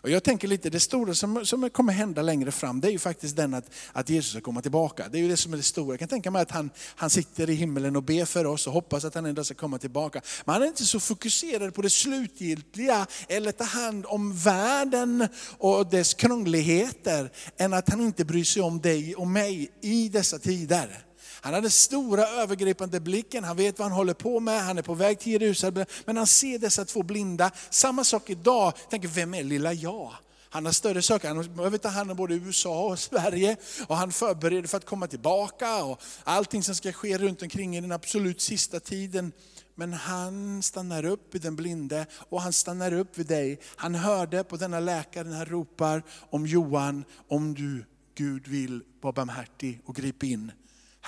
Och 0.00 0.10
jag 0.10 0.24
tänker 0.24 0.48
lite, 0.48 0.70
det 0.70 0.80
stora 0.80 1.14
som, 1.14 1.46
som 1.46 1.70
kommer 1.70 1.92
hända 1.92 2.22
längre 2.22 2.52
fram, 2.52 2.80
det 2.80 2.88
är 2.88 2.92
ju 2.92 2.98
faktiskt 2.98 3.36
den 3.36 3.54
att, 3.54 3.70
att 3.92 4.08
Jesus 4.08 4.30
ska 4.30 4.40
komma 4.40 4.62
tillbaka. 4.62 5.08
Det 5.08 5.18
är 5.18 5.22
ju 5.22 5.28
det 5.28 5.36
som 5.36 5.52
är 5.52 5.56
det 5.56 5.62
stora. 5.62 5.92
Jag 5.92 5.98
kan 5.98 6.08
tänka 6.08 6.30
mig 6.30 6.42
att 6.42 6.50
han, 6.50 6.70
han 6.96 7.10
sitter 7.10 7.50
i 7.50 7.54
himmelen 7.54 7.96
och 7.96 8.02
ber 8.02 8.24
för 8.24 8.44
oss 8.44 8.66
och 8.66 8.72
hoppas 8.72 9.04
att 9.04 9.14
han 9.14 9.26
en 9.26 9.34
dag 9.34 9.46
ska 9.46 9.54
komma 9.54 9.78
tillbaka. 9.78 10.20
Men 10.44 10.52
han 10.52 10.62
är 10.62 10.66
inte 10.66 10.86
så 10.86 11.00
fokuserad 11.00 11.74
på 11.74 11.82
det 11.82 11.90
slutgiltiga, 11.90 13.06
eller 13.28 13.52
ta 13.52 13.64
hand 13.64 14.06
om 14.08 14.36
världen 14.36 15.28
och 15.58 15.90
dess 15.90 16.14
krångligheter, 16.14 17.32
än 17.58 17.72
att 17.72 17.90
han 17.90 18.00
inte 18.00 18.24
bryr 18.24 18.44
sig 18.44 18.62
om 18.62 18.80
dig 18.80 19.14
och 19.14 19.26
mig 19.26 19.70
i 19.80 20.08
dessa 20.08 20.38
tider. 20.38 21.07
Han 21.40 21.54
hade 21.54 21.70
stora 21.70 22.26
övergripande 22.26 23.00
blicken, 23.00 23.44
han 23.44 23.56
vet 23.56 23.78
vad 23.78 23.88
han 23.88 23.96
håller 23.96 24.14
på 24.14 24.40
med, 24.40 24.62
han 24.62 24.78
är 24.78 24.82
på 24.82 24.94
väg 24.94 25.18
till 25.18 25.32
Jerusalem. 25.32 25.86
Men 26.04 26.16
han 26.16 26.26
ser 26.26 26.58
dessa 26.58 26.84
två 26.84 27.02
blinda. 27.02 27.50
Samma 27.70 28.04
sak 28.04 28.30
idag, 28.30 28.72
tänker 28.90 29.08
vem 29.08 29.34
är 29.34 29.42
lilla 29.42 29.72
jag? 29.72 30.12
Han 30.50 30.64
har 30.64 30.72
större 30.72 31.02
saker, 31.02 31.28
han 31.28 31.54
behöver 31.54 31.78
ta 31.78 31.88
hand 31.88 32.10
om 32.10 32.16
både 32.16 32.34
USA 32.34 32.86
och 32.86 32.98
Sverige. 32.98 33.56
Och 33.86 33.96
han 33.96 34.12
förbereder 34.12 34.68
för 34.68 34.76
att 34.76 34.86
komma 34.86 35.06
tillbaka. 35.06 35.84
Och 35.84 36.00
allting 36.24 36.62
som 36.62 36.74
ska 36.74 36.92
ske 36.92 37.18
runt 37.18 37.42
omkring 37.42 37.76
i 37.76 37.80
den 37.80 37.92
absolut 37.92 38.40
sista 38.40 38.80
tiden. 38.80 39.32
Men 39.74 39.92
han 39.92 40.62
stannar 40.62 41.04
upp 41.04 41.34
vid 41.34 41.42
den 41.42 41.56
blinde 41.56 42.06
och 42.28 42.42
han 42.42 42.52
stannar 42.52 42.92
upp 42.92 43.18
vid 43.18 43.26
dig. 43.26 43.60
Han 43.76 43.94
hörde 43.94 44.44
på 44.44 44.56
denna 44.56 44.80
läkare, 44.80 45.28
han 45.28 45.46
ropar 45.46 46.02
om 46.30 46.46
Johan, 46.46 47.04
om 47.28 47.54
du 47.54 47.84
Gud 48.14 48.48
vill 48.48 48.82
var 49.00 49.12
barmhärtig 49.12 49.80
och 49.84 49.94
grip 49.94 50.22
in. 50.22 50.52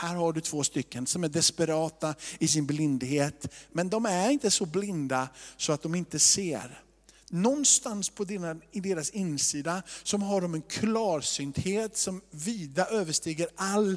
Här 0.00 0.14
har 0.14 0.32
du 0.32 0.40
två 0.40 0.64
stycken 0.64 1.06
som 1.06 1.24
är 1.24 1.28
desperata 1.28 2.14
i 2.38 2.48
sin 2.48 2.66
blindhet. 2.66 3.54
Men 3.72 3.88
de 3.88 4.06
är 4.06 4.30
inte 4.30 4.50
så 4.50 4.66
blinda 4.66 5.28
så 5.56 5.72
att 5.72 5.82
de 5.82 5.94
inte 5.94 6.18
ser. 6.18 6.82
Någonstans 7.30 8.10
på 8.10 8.24
dina, 8.24 8.56
i 8.72 8.80
deras 8.80 9.10
insida 9.10 9.82
som 10.02 10.22
har 10.22 10.40
de 10.40 10.54
en 10.54 10.62
klarsynthet 10.62 11.96
som 11.96 12.20
vida 12.30 12.86
överstiger 12.86 13.48
all 13.56 13.96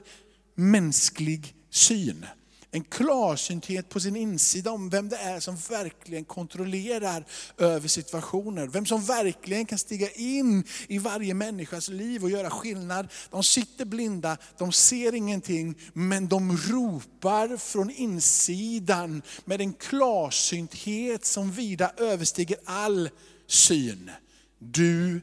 mänsklig 0.56 1.56
syn 1.70 2.26
en 2.74 2.84
klarsynthet 2.84 3.90
på 3.90 4.00
sin 4.00 4.16
insida 4.16 4.72
om 4.72 4.90
vem 4.90 5.10
det 5.10 5.18
är 5.18 5.40
som 5.40 5.56
verkligen 5.56 6.26
kontrollerar 6.26 7.26
över 7.58 7.88
situationer. 7.88 8.68
Vem 8.68 8.86
som 8.86 9.04
verkligen 9.04 9.66
kan 9.66 9.80
stiga 9.80 10.10
in 10.10 10.64
i 10.88 10.98
varje 10.98 11.34
människas 11.34 11.88
liv 11.88 12.24
och 12.24 12.30
göra 12.30 12.50
skillnad. 12.50 13.08
De 13.30 13.44
sitter 13.44 13.86
blinda, 13.86 14.38
de 14.58 14.72
ser 14.72 15.16
ingenting, 15.16 15.76
men 15.94 16.28
de 16.28 16.58
ropar 16.58 17.58
från 17.58 17.90
insidan 17.90 19.22
med 19.46 19.62
en 19.62 19.74
klarsynthet 19.74 21.26
som 21.26 21.52
vida 21.52 21.92
överstiger 21.98 22.58
all 22.66 23.10
syn. 23.48 24.12
Du 24.60 25.22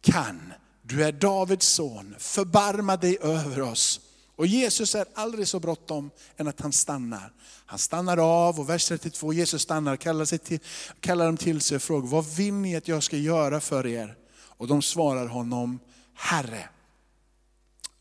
kan 0.00 0.52
du 0.82 1.04
är 1.04 1.12
Davids 1.12 1.66
son, 1.66 2.14
förbarma 2.18 2.96
dig 2.96 3.18
över 3.20 3.60
oss. 3.60 4.00
Och 4.40 4.46
Jesus 4.46 4.94
är 4.94 5.06
aldrig 5.14 5.48
så 5.48 5.60
bråttom 5.60 6.10
än 6.36 6.48
att 6.48 6.60
han 6.60 6.72
stannar. 6.72 7.32
Han 7.66 7.78
stannar 7.78 8.18
av 8.18 8.60
och 8.60 8.68
vers 8.68 8.88
32, 8.88 9.32
Jesus 9.32 9.62
stannar, 9.62 9.96
kallar, 9.96 10.24
sig 10.24 10.38
till, 10.38 10.58
kallar 11.00 11.26
dem 11.26 11.36
till 11.36 11.60
sig 11.60 11.76
och 11.76 11.82
frågar, 11.82 12.08
vad 12.08 12.24
vill 12.36 12.54
ni 12.54 12.76
att 12.76 12.88
jag 12.88 13.02
ska 13.02 13.16
göra 13.16 13.60
för 13.60 13.86
er? 13.86 14.16
Och 14.32 14.66
de 14.66 14.82
svarar 14.82 15.26
honom, 15.26 15.78
Herre, 16.14 16.68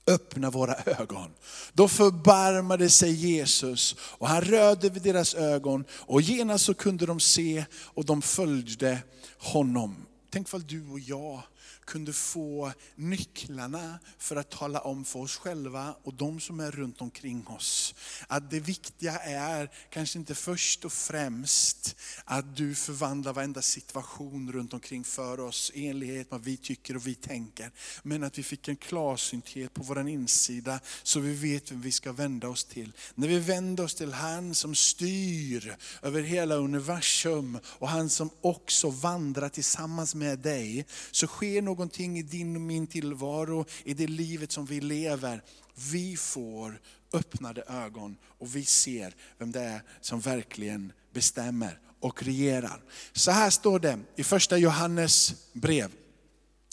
öppna 0.07 0.49
våra 0.49 0.75
ögon. 0.85 1.31
Då 1.73 1.87
förbarmade 1.87 2.89
sig 2.89 3.11
Jesus 3.11 3.95
och 3.99 4.27
han 4.27 4.41
rörde 4.41 4.89
vid 4.89 5.03
deras 5.03 5.35
ögon 5.35 5.85
och 5.91 6.21
genast 6.21 6.65
så 6.65 6.73
kunde 6.73 7.05
de 7.05 7.19
se 7.19 7.65
och 7.73 8.05
de 8.05 8.21
följde 8.21 8.99
honom. 9.37 10.05
Tänk 10.29 10.51
vad 10.51 10.65
du 10.65 10.89
och 10.89 10.99
jag 10.99 11.41
kunde 11.89 12.13
få 12.13 12.71
nycklarna 12.95 13.99
för 14.17 14.35
att 14.35 14.49
tala 14.49 14.79
om 14.79 15.05
för 15.05 15.19
oss 15.19 15.37
själva 15.37 15.95
och 16.03 16.13
de 16.13 16.39
som 16.39 16.59
är 16.59 16.71
runt 16.71 17.01
omkring 17.01 17.47
oss. 17.47 17.95
Att 18.27 18.51
det 18.51 18.59
viktiga 18.59 19.19
är 19.19 19.71
kanske 19.89 20.19
inte 20.19 20.35
först 20.35 20.85
och 20.85 20.93
främst 20.93 21.95
att 22.25 22.55
du 22.55 22.75
förvandlar 22.75 23.33
varenda 23.33 23.61
situation 23.61 24.51
runt 24.51 24.73
omkring 24.73 25.03
för 25.03 25.39
oss 25.39 25.71
i 25.73 25.87
enlighet 25.87 26.31
med 26.31 26.39
vad 26.39 26.45
vi 26.45 26.57
tycker 26.57 26.95
och 26.95 27.07
vi 27.07 27.15
tänker. 27.15 27.71
Men 28.03 28.23
att 28.23 28.37
vi 28.37 28.43
fick 28.43 28.67
en 28.67 28.75
klarsynthet 28.75 29.73
på 29.73 29.83
vår 29.83 30.09
insida 30.09 30.79
så 31.03 31.19
vi 31.19 31.33
vet 31.33 31.71
vem 31.71 31.81
vi 31.81 31.91
ska 31.91 32.11
vända 32.11 32.49
oss 32.49 32.65
till. 32.65 32.91
När 33.15 33.27
vi 33.27 33.39
vänder 33.39 33.83
oss 33.83 33.95
till 33.95 34.13
han 34.13 34.55
som 34.55 34.75
styr 34.75 35.77
över 36.01 36.21
hela 36.21 36.55
universum 36.55 37.59
och 37.65 37.89
han 37.89 38.09
som 38.09 38.29
också 38.41 38.89
vandrar 38.89 39.49
tillsammans 39.49 40.15
med 40.15 40.39
dig, 40.39 40.85
så 41.11 41.27
sker 41.27 41.61
något 41.61 41.78
någonting 41.79 42.19
i 42.19 42.21
din 42.21 42.55
och 42.55 42.61
min 42.61 42.87
tillvaro, 42.87 43.65
i 43.83 43.93
det 43.93 44.07
livet 44.07 44.51
som 44.51 44.65
vi 44.65 44.81
lever. 44.81 45.43
Vi 45.91 46.17
får 46.17 46.79
öppnade 47.13 47.63
ögon 47.67 48.17
och 48.39 48.55
vi 48.55 48.65
ser 48.65 49.15
vem 49.37 49.51
det 49.51 49.61
är 49.61 49.81
som 50.01 50.19
verkligen 50.19 50.91
bestämmer 51.13 51.79
och 51.99 52.23
regerar. 52.23 52.83
Så 53.13 53.31
här 53.31 53.49
står 53.49 53.79
det 53.79 53.99
i 54.15 54.23
första 54.23 54.57
Johannes 54.57 55.33
brev. 55.53 55.91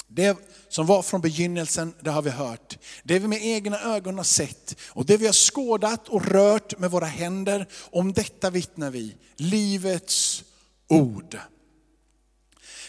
Det 0.08 0.38
som 0.68 0.86
var 0.86 1.02
från 1.02 1.20
begynnelsen, 1.20 1.94
det 2.00 2.10
har 2.10 2.22
vi 2.22 2.30
hört. 2.30 2.78
Det 3.02 3.18
vi 3.18 3.28
med 3.28 3.46
egna 3.46 3.80
ögon 3.80 4.16
har 4.16 4.24
sett 4.24 4.76
och 4.80 5.06
det 5.06 5.16
vi 5.16 5.26
har 5.26 5.32
skådat 5.32 6.08
och 6.08 6.26
rört 6.26 6.78
med 6.78 6.90
våra 6.90 7.06
händer, 7.06 7.66
om 7.72 8.12
detta 8.12 8.50
vittnar 8.50 8.90
vi. 8.90 9.16
Livets 9.36 10.44
ord. 10.88 11.38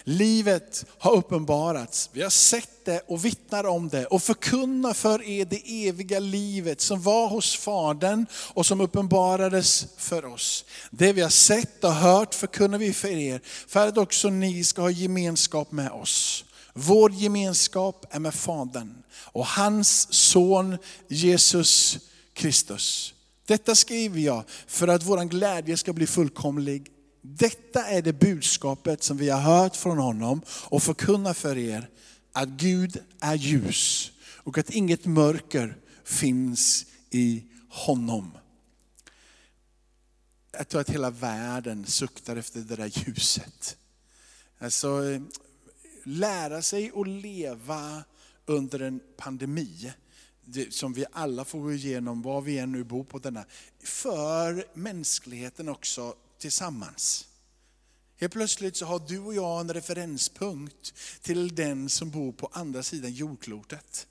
Livet 0.09 0.85
har 0.97 1.11
uppenbarats, 1.15 2.09
vi 2.13 2.21
har 2.21 2.29
sett 2.29 2.85
det 2.85 3.01
och 3.07 3.25
vittnar 3.25 3.63
om 3.63 3.89
det 3.89 4.05
och 4.05 4.23
förkunnar 4.23 4.93
för 4.93 5.23
er 5.23 5.45
det 5.45 5.87
eviga 5.87 6.19
livet 6.19 6.81
som 6.81 7.01
var 7.01 7.27
hos 7.27 7.55
Fadern 7.55 8.25
och 8.33 8.65
som 8.65 8.81
uppenbarades 8.81 9.85
för 9.97 10.25
oss. 10.25 10.65
Det 10.91 11.13
vi 11.13 11.21
har 11.21 11.29
sett 11.29 11.83
och 11.83 11.93
hört 11.93 12.35
förkunnar 12.35 12.77
vi 12.77 12.93
för 12.93 13.07
er, 13.07 13.41
för 13.67 13.87
att 13.87 13.97
också 13.97 14.29
ni 14.29 14.63
ska 14.63 14.81
ha 14.81 14.89
gemenskap 14.89 15.71
med 15.71 15.91
oss. 15.91 16.45
Vår 16.73 17.11
gemenskap 17.11 18.05
är 18.09 18.19
med 18.19 18.33
Fadern 18.33 19.03
och 19.13 19.47
hans 19.47 20.13
son 20.13 20.77
Jesus 21.07 21.97
Kristus. 22.33 23.13
Detta 23.45 23.75
skriver 23.75 24.19
jag 24.19 24.43
för 24.67 24.87
att 24.87 25.03
vår 25.03 25.23
glädje 25.23 25.77
ska 25.77 25.93
bli 25.93 26.07
fullkomlig 26.07 26.91
detta 27.21 27.85
är 27.85 28.01
det 28.01 28.13
budskapet 28.13 29.03
som 29.03 29.17
vi 29.17 29.29
har 29.29 29.41
hört 29.41 29.75
från 29.75 29.97
honom 29.97 30.41
och 30.49 30.83
förkunnar 30.83 31.33
för 31.33 31.57
er, 31.57 31.89
att 32.31 32.49
Gud 32.49 33.03
är 33.19 33.35
ljus 33.35 34.11
och 34.21 34.57
att 34.57 34.69
inget 34.69 35.05
mörker 35.05 35.77
finns 36.03 36.85
i 37.09 37.43
honom. 37.69 38.31
Jag 40.51 40.67
tror 40.67 40.81
att 40.81 40.89
hela 40.89 41.09
världen 41.09 41.85
suktar 41.85 42.35
efter 42.35 42.59
det 42.59 42.75
där 42.75 42.91
ljuset. 42.93 43.77
Alltså, 44.59 45.01
lära 46.03 46.61
sig 46.61 46.91
att 46.95 47.07
leva 47.07 48.03
under 48.45 48.79
en 48.79 48.99
pandemi 49.17 49.91
som 50.69 50.93
vi 50.93 51.05
alla 51.11 51.45
får 51.45 51.59
gå 51.59 51.73
igenom, 51.73 52.21
var 52.21 52.41
vi 52.41 52.57
än 52.57 52.71
nu 52.71 52.83
bor 52.83 53.03
på 53.03 53.19
denna, 53.19 53.45
för 53.83 54.67
mänskligheten 54.73 55.69
också 55.69 56.15
tillsammans. 56.39 57.27
Helt 58.19 58.33
plötsligt 58.33 58.77
så 58.77 58.85
har 58.85 58.99
du 59.07 59.19
och 59.19 59.33
jag 59.33 59.59
en 59.59 59.73
referenspunkt 59.73 60.93
till 61.21 61.55
den 61.55 61.89
som 61.89 62.09
bor 62.09 62.31
på 62.31 62.49
andra 62.53 62.83
sidan 62.83 63.13
jordklotet. 63.13 64.07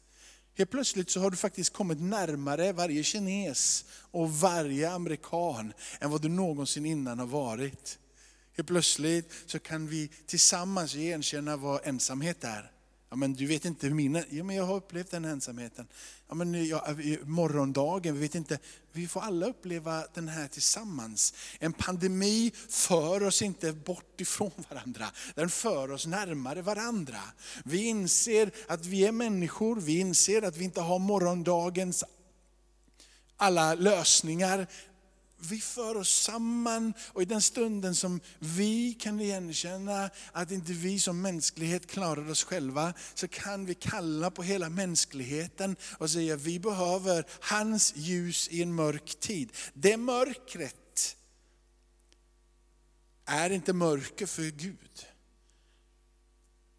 Helt 0.55 0.71
plötsligt 0.71 1.11
så 1.11 1.21
har 1.21 1.31
du 1.31 1.37
faktiskt 1.37 1.73
kommit 1.73 2.01
närmare 2.01 2.73
varje 2.73 3.03
kines 3.03 3.85
och 3.91 4.33
varje 4.33 4.91
amerikan 4.91 5.73
än 6.01 6.11
vad 6.11 6.23
du 6.23 6.29
någonsin 6.29 6.87
innan 6.87 7.19
har 7.19 7.27
varit. 7.27 7.99
Helt 8.57 8.69
plötsligt 8.69 9.33
så 9.47 9.59
kan 9.59 9.87
vi 9.87 10.11
tillsammans 10.27 10.97
erkänna 10.97 11.57
vad 11.57 11.81
ensamhet 11.85 12.45
är. 12.45 12.71
Ja, 13.11 13.17
men 13.17 13.35
du 13.35 13.47
vet 13.47 13.65
inte 13.65 13.87
hur 13.87 13.95
min, 13.95 14.25
ja, 14.31 14.45
men 14.45 14.57
jag 14.57 14.65
har 14.65 14.77
upplevt 14.77 15.11
den 15.11 15.25
ensamheten. 15.25 15.87
Ja, 16.29 16.35
men 16.35 16.67
ja, 16.67 16.87
morgondagen, 17.23 18.15
vi 18.15 18.21
vet 18.21 18.35
inte, 18.35 18.59
vi 18.93 19.09
får 19.09 19.21
alla 19.21 19.47
uppleva 19.47 20.05
den 20.15 20.29
här 20.29 20.49
tillsammans. 20.49 21.35
En 21.59 21.73
pandemi 21.73 22.53
för 22.69 23.23
oss 23.23 23.43
inte 23.43 23.73
bort 23.73 24.21
ifrån 24.21 24.51
varandra, 24.71 25.07
den 25.35 25.51
för 25.51 25.91
oss 25.91 26.07
närmare 26.07 26.63
varandra. 26.63 27.21
Vi 27.65 27.85
inser 27.85 28.51
att 28.69 28.87
vi 28.87 29.07
är 29.07 29.13
människor, 29.13 29.77
vi 29.77 29.99
inser 29.99 30.43
att 30.43 30.57
vi 30.57 30.65
inte 30.65 30.81
har 30.81 30.99
morgondagens 30.99 32.05
alla 33.37 33.75
lösningar, 33.75 34.67
vi 35.39 35.61
för 35.61 35.95
oss 35.95 36.23
samman 36.23 36.95
och 37.13 37.23
i 37.23 37.25
den 37.25 37.43
stunden 37.43 37.95
som 37.95 38.21
vi 38.39 38.95
kan 38.95 39.21
igenkänna 39.21 40.11
att 40.33 40.51
inte 40.51 40.73
vi 40.73 40.99
som 40.99 41.23
mänsklighet 41.23 41.87
klarar 41.87 42.31
oss 42.31 42.45
själva, 42.45 42.95
så 43.15 43.29
kan 43.29 43.67
vi 43.67 43.75
kalla 43.75 44.31
på 44.31 44.43
hela 44.43 44.69
mänskligheten 44.69 45.77
och 45.99 46.11
säga 46.11 46.35
att 46.35 46.41
vi 46.41 46.59
behöver 46.59 47.27
hans 47.41 47.93
ljus 47.97 48.49
i 48.49 48.63
en 48.63 48.75
mörk 48.75 49.21
tid. 49.21 49.53
Det 49.75 49.97
mörkret 49.97 51.17
är 53.25 53.51
inte 53.51 53.73
mörker 53.73 54.27
för 54.27 54.43
Gud. 54.43 55.07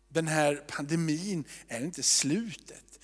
Den 0.09 0.27
här 0.27 0.55
pandemin 0.67 1.43
är 1.67 1.81
inte 1.81 2.03
slutet. 2.03 2.99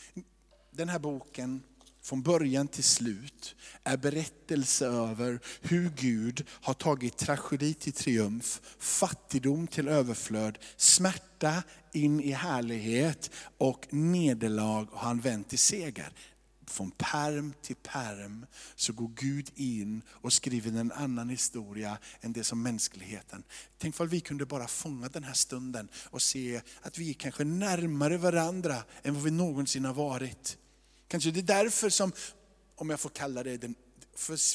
Den 0.72 0.90
här 0.90 1.00
boken 1.00 1.64
från 2.04 2.22
början 2.22 2.68
till 2.68 2.84
slut 2.84 3.56
är 3.84 3.98
berättelse 3.98 4.86
över 4.86 5.40
hur 5.62 5.90
Gud 5.90 6.46
har 6.50 6.74
tagit 6.74 7.18
tragedi 7.18 7.74
till 7.74 7.94
triumf, 7.94 8.62
fattigdom 8.80 9.68
till 9.68 9.88
överflöd, 9.88 10.58
smärta 10.78 11.64
in 11.92 12.20
i 12.22 12.32
härlighet 12.32 13.32
och 13.58 13.88
nederlag 13.90 14.88
har 14.92 15.08
han 15.08 15.20
vänt 15.20 15.50
till 15.50 15.60
seger. 15.60 16.14
Från 16.68 16.92
perm 16.92 17.54
till 17.62 17.76
perm 17.76 18.46
så 18.76 18.94
går 18.94 19.12
Gud 19.16 19.52
in 19.56 20.02
och 20.10 20.34
skriver 20.34 20.80
en 20.80 20.92
annan 20.92 21.30
historia 21.30 21.98
än 22.22 22.34
det 22.34 22.44
som 22.44 22.64
mänskligheten. 22.64 23.44
Tänk 23.78 24.00
om 24.00 24.08
vi 24.08 24.20
kunde 24.20 24.46
bara 24.46 24.68
fånga 24.68 25.10
den 25.10 25.24
här 25.24 25.34
stunden 25.34 25.90
och 26.10 26.22
se 26.22 26.62
att 26.82 26.98
vi 26.98 27.10
är 27.10 27.14
kanske 27.14 27.44
närmare 27.44 28.18
varandra 28.18 28.84
än 29.04 29.14
vad 29.14 29.24
vi 29.24 29.32
någonsin 29.32 29.86
har 29.86 29.94
varit. 29.94 30.58
Kanske 31.14 31.32
det 31.32 31.40
är 31.40 31.64
därför 31.64 31.90
som, 31.90 32.12
om 32.76 32.90
jag 32.90 33.00
får 33.00 33.10
kalla 33.10 33.44
det 33.44 33.58
den 33.58 33.76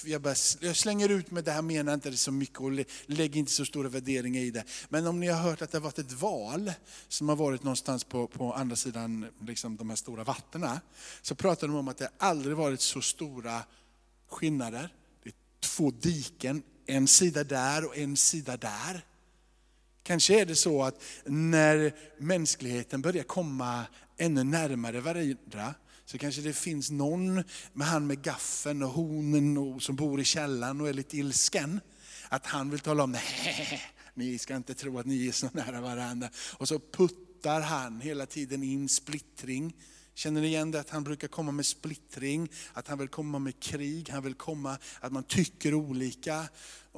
jag, 0.05 0.23
bara, 0.23 0.35
jag, 0.61 0.77
slänger 0.77 1.09
ut 1.09 1.31
med 1.31 1.45
det 1.45 1.53
här, 1.53 1.63
menar 1.63 1.95
inte 1.95 2.11
det 2.11 2.17
så 2.17 2.33
mycket 2.33 2.61
och 2.61 2.73
lägger 3.07 3.37
inte 3.37 3.53
så 3.53 3.65
stora 3.65 3.89
värderingar 3.89 4.41
i 4.41 4.51
det. 4.51 4.65
Men 4.89 5.07
om 5.07 5.21
ni 5.21 5.27
har 5.27 5.43
hört 5.43 5.63
att 5.63 5.71
det 5.71 5.79
har 5.79 5.83
varit 5.83 5.99
ett 5.99 6.13
val 6.13 6.73
som 7.09 7.29
har 7.29 7.37
varit 7.37 7.63
någonstans 7.63 8.05
på, 8.05 8.27
på 8.27 8.53
andra 8.53 8.77
sidan 8.77 9.27
liksom 9.47 9.77
de 9.77 9.89
här 9.89 9.97
stora 9.97 10.25
vattnen. 10.25 10.79
Så 11.23 11.35
pratar 11.35 11.67
de 11.67 11.77
om 11.77 11.89
att 11.89 11.99
det 11.99 12.11
aldrig 12.19 12.57
varit 12.57 12.81
så 12.81 13.01
stora 13.01 13.63
skillnader. 14.29 14.95
Det 15.23 15.29
är 15.29 15.35
två 15.61 15.91
diken, 15.91 16.63
en 16.87 17.09
sida 17.09 17.45
där 17.45 17.85
och 17.85 17.97
en 17.97 18.17
sida 18.17 18.57
där. 18.57 19.05
Kanske 20.03 20.41
är 20.41 20.47
det 20.47 20.57
så 20.57 20.83
att 20.83 21.03
när 21.25 21.95
mänskligheten 22.19 23.03
börjar 23.03 23.25
komma 23.25 23.87
ännu 24.17 24.45
närmare 24.45 25.01
varandra, 25.01 25.75
så 26.11 26.19
kanske 26.19 26.43
det 26.43 26.53
finns 26.53 26.91
någon 26.91 27.45
med 27.73 27.87
han 27.87 28.07
med 28.07 28.23
gaffeln 28.23 28.83
och 28.83 28.91
honen 28.91 29.59
och, 29.59 29.83
som 29.83 29.97
bor 29.97 30.21
i 30.21 30.25
källaren 30.25 30.81
och 30.81 30.89
är 30.89 30.93
lite 30.93 31.17
ilsken. 31.17 31.81
Att 32.29 32.47
han 32.47 32.71
vill 32.71 32.81
tala 32.81 33.03
om, 33.03 33.13
nej, 33.13 33.83
ni 34.15 34.39
ska 34.39 34.57
inte 34.57 34.75
tro 34.75 34.99
att 34.99 35.07
ni 35.07 35.29
är 35.29 35.33
så 35.33 35.49
nära 35.53 35.81
varandra. 35.81 36.29
Och 36.57 36.69
så 36.69 36.81
puttar 36.93 37.61
han 37.61 38.01
hela 38.01 38.27
tiden 38.27 38.63
in 38.63 38.89
splittring. 38.89 39.77
Känner 40.15 40.41
ni 40.41 40.47
igen 40.47 40.71
det? 40.71 40.81
Att 40.81 40.91
han 40.91 41.05
brukar 41.05 41.29
komma 41.29 41.53
med 41.53 41.67
splittring, 41.67 42.49
att 42.73 42.89
han 42.89 42.99
vill 42.99 43.09
komma 43.09 43.39
med 43.39 43.61
krig, 43.61 44.11
han 44.11 44.23
vill 44.23 44.35
komma 44.35 44.79
att 45.01 45.13
man 45.13 45.25
tycker 45.25 45.75
olika. 45.75 46.49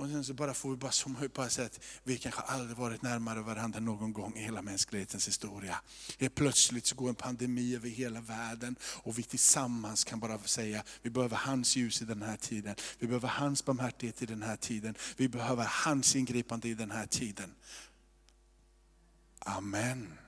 Och 0.00 0.08
sen 0.08 0.24
så 0.24 0.34
bara 0.34 0.54
får 0.54 0.70
vi 0.70 0.76
bara 0.76 0.92
zooma 0.92 1.24
ut 1.24 1.32
på 1.32 1.48
säga 1.48 1.66
att 1.66 1.80
vi 2.04 2.18
kanske 2.18 2.40
aldrig 2.40 2.76
varit 2.76 3.02
närmare 3.02 3.40
varandra 3.40 3.80
någon 3.80 4.12
gång 4.12 4.36
i 4.36 4.42
hela 4.42 4.62
mänsklighetens 4.62 5.28
historia. 5.28 5.76
Helt 6.18 6.34
plötsligt 6.34 6.86
så 6.86 6.94
går 6.94 7.08
en 7.08 7.14
pandemi 7.14 7.74
över 7.74 7.88
hela 7.88 8.20
världen 8.20 8.76
och 8.82 9.18
vi 9.18 9.22
tillsammans 9.22 10.04
kan 10.04 10.20
bara 10.20 10.38
säga, 10.38 10.82
vi 11.02 11.10
behöver 11.10 11.36
hans 11.36 11.76
ljus 11.76 12.02
i 12.02 12.04
den 12.04 12.22
här 12.22 12.36
tiden. 12.36 12.74
Vi 12.98 13.06
behöver 13.06 13.28
hans 13.28 13.64
barmhärtighet 13.64 14.22
i 14.22 14.26
den 14.26 14.42
här 14.42 14.56
tiden. 14.56 14.94
Vi 15.16 15.28
behöver 15.28 15.68
hans 15.70 16.16
ingripande 16.16 16.68
i 16.68 16.74
den 16.74 16.90
här 16.90 17.06
tiden. 17.06 17.54
Amen. 19.38 20.18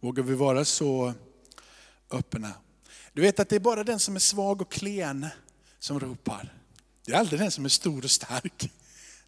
Vågar 0.00 0.22
vi 0.22 0.34
vara 0.34 0.64
så 0.64 1.14
öppna? 2.10 2.52
Du 3.12 3.22
vet 3.22 3.40
att 3.40 3.48
det 3.48 3.56
är 3.56 3.60
bara 3.60 3.84
den 3.84 4.00
som 4.00 4.14
är 4.16 4.20
svag 4.20 4.62
och 4.62 4.72
klen 4.72 5.26
som 5.78 6.00
ropar. 6.00 6.54
Det 7.04 7.12
är 7.12 7.16
aldrig 7.16 7.40
den 7.40 7.50
som 7.50 7.64
är 7.64 7.68
stor 7.68 8.04
och 8.04 8.10
stark. 8.10 8.72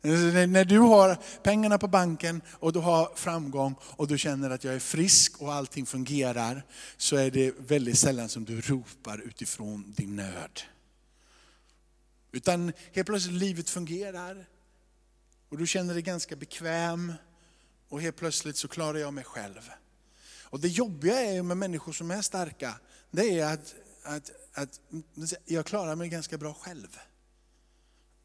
När 0.02 0.64
du 0.64 0.78
har 0.78 1.18
pengarna 1.42 1.78
på 1.78 1.88
banken 1.88 2.42
och 2.50 2.72
du 2.72 2.78
har 2.78 3.12
framgång 3.14 3.74
och 3.82 4.08
du 4.08 4.18
känner 4.18 4.50
att 4.50 4.64
jag 4.64 4.74
är 4.74 4.78
frisk 4.78 5.42
och 5.42 5.54
allting 5.54 5.86
fungerar, 5.86 6.62
så 6.96 7.16
är 7.16 7.30
det 7.30 7.54
väldigt 7.58 7.98
sällan 7.98 8.28
som 8.28 8.44
du 8.44 8.60
ropar 8.60 9.18
utifrån 9.18 9.94
din 9.96 10.16
nöd. 10.16 10.60
Utan 12.32 12.72
helt 12.92 13.06
plötsligt 13.06 13.34
livet 13.34 13.70
fungerar 13.70 14.46
och 15.48 15.58
du 15.58 15.66
känner 15.66 15.94
dig 15.94 16.02
ganska 16.02 16.36
bekväm 16.36 17.12
och 17.88 18.02
helt 18.02 18.16
plötsligt 18.16 18.56
så 18.56 18.68
klarar 18.68 18.98
jag 18.98 19.14
mig 19.14 19.24
själv. 19.24 19.70
Och 20.42 20.60
det 20.60 20.68
jobbiga 20.68 21.20
är 21.20 21.42
med 21.42 21.56
människor 21.56 21.92
som 21.92 22.10
är 22.10 22.22
starka, 22.22 22.74
det 23.10 23.40
är 23.40 23.52
att, 23.52 23.74
att, 24.02 24.30
att 24.62 24.80
jag 25.44 25.66
klarar 25.66 25.96
mig 25.96 26.08
ganska 26.08 26.38
bra 26.38 26.54
själv. 26.54 26.98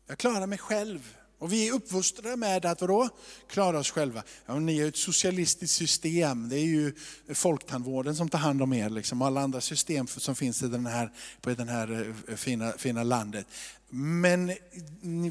Jag 0.08 0.18
klarar 0.18 0.48
mig 0.48 0.58
själv. 0.58 1.15
Och 1.39 1.54
vi 1.54 1.68
är 1.68 1.74
uppfostrade 1.74 2.36
med 2.36 2.65
att 2.65 2.82
vadå? 2.82 3.10
Klara 3.50 3.80
oss 3.80 3.92
själva. 3.92 4.24
Ja, 4.46 4.60
ni 4.60 4.80
är 4.80 4.88
ett 4.88 4.98
socialistiskt 4.98 5.75
system, 5.75 6.50
det 6.50 6.56
är 6.56 6.65
ju 6.65 6.94
folktandvården 7.34 8.15
som 8.15 8.30
tar 8.30 8.39
hand 8.39 8.62
om 8.62 8.74
er. 8.74 8.89
Liksom. 8.89 9.22
Alla 9.22 9.42
andra 9.42 9.62
system 9.62 10.08
som 10.08 10.36
finns 10.36 10.63
i 10.63 10.68
den 10.68 10.86
här, 10.86 11.12
på 11.42 11.50
det 11.50 11.63
här 11.63 12.13
eh, 12.27 12.36
fina, 12.36 12.72
fina 12.72 13.04
landet. 13.04 13.48
Men 13.89 14.51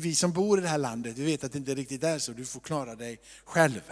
vi 0.00 0.14
som 0.14 0.32
bor 0.32 0.58
i 0.58 0.62
det 0.62 0.68
här 0.68 0.78
landet, 0.78 1.18
vi 1.18 1.24
vet 1.24 1.44
att 1.44 1.52
det 1.52 1.58
inte 1.58 1.74
riktigt 1.74 2.04
är 2.04 2.18
så. 2.18 2.32
Du 2.32 2.44
får 2.44 2.60
klara 2.60 2.94
dig 2.94 3.20
själv. 3.44 3.82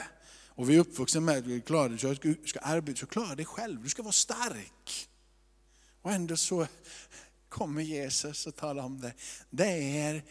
Och 0.49 0.71
vi 0.71 0.75
är 0.75 0.81
uppvuxna 0.81 1.21
med 1.21 1.39
att 1.39 1.45
du 1.45 1.99
ska, 1.99 2.35
ska 2.47 2.61
arbeta, 2.61 2.99
så 2.99 3.07
klara 3.07 3.35
dig 3.35 3.45
själv. 3.45 3.83
Du 3.83 3.89
ska 3.89 4.03
vara 4.03 4.13
stark. 4.13 5.09
Och 6.03 6.13
ändå 6.13 6.37
så 6.37 6.67
kommer 7.53 7.83
Jesus 7.83 8.47
och 8.47 8.57
talar 8.57 8.83
om 8.83 9.01
det. 9.01 9.13
Det 9.51 9.99
är 9.99 10.25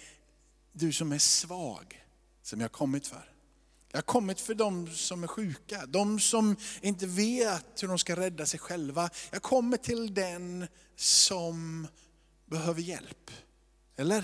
du 0.71 0.91
som 0.91 1.11
är 1.11 1.17
svag 1.17 2.05
som 2.43 2.59
jag 2.59 2.63
har 2.63 2.73
kommit 2.73 3.07
för. 3.07 3.31
Jag 3.91 3.97
har 3.97 4.01
kommit 4.01 4.41
för 4.41 4.53
de 4.53 4.89
som 4.89 5.23
är 5.23 5.27
sjuka, 5.27 5.85
de 5.85 6.19
som 6.19 6.55
inte 6.81 7.07
vet 7.07 7.83
hur 7.83 7.87
de 7.87 7.99
ska 7.99 8.15
rädda 8.15 8.45
sig 8.45 8.59
själva. 8.59 9.09
Jag 9.31 9.41
kommer 9.41 9.77
till 9.77 10.13
den 10.13 10.67
som 10.95 11.87
behöver 12.45 12.81
hjälp. 12.81 13.31
Eller? 13.95 14.23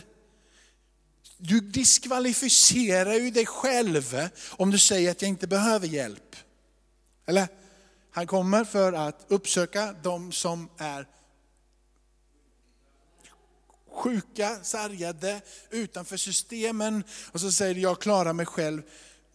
Du 1.37 1.59
diskvalificerar 1.59 3.13
ju 3.13 3.31
dig 3.31 3.45
själv 3.45 4.29
om 4.51 4.71
du 4.71 4.79
säger 4.79 5.11
att 5.11 5.21
jag 5.21 5.29
inte 5.29 5.47
behöver 5.47 5.87
hjälp. 5.87 6.35
Eller? 7.25 7.47
Han 8.11 8.27
kommer 8.27 8.63
för 8.63 8.93
att 8.93 9.25
uppsöka 9.27 9.95
de 10.03 10.31
som 10.31 10.69
är 10.77 11.07
sjuka, 13.97 14.57
sargade, 14.63 15.41
utanför 15.69 16.17
systemen. 16.17 17.03
Och 17.31 17.41
så 17.41 17.51
säger 17.51 17.75
jag 17.75 18.01
klarar 18.01 18.33
mig 18.33 18.45
själv. 18.45 18.81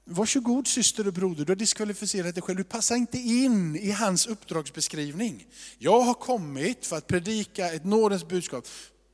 Varsågod 0.05 0.69
syster 0.69 1.07
och 1.07 1.13
broder, 1.13 1.45
du 1.45 1.51
har 1.51 1.57
diskvalificerat 1.57 2.35
dig 2.35 2.43
själv. 2.43 2.59
Du 2.59 2.65
passar 2.65 2.97
inte 2.97 3.19
in 3.19 3.77
i 3.77 3.91
hans 3.91 4.27
uppdragsbeskrivning. 4.27 5.47
Jag 5.79 6.01
har 6.01 6.15
kommit 6.15 6.87
för 6.87 6.97
att 6.97 7.07
predika 7.07 7.73
ett 7.73 7.85
nådens 7.85 8.29
budskap 8.29 8.67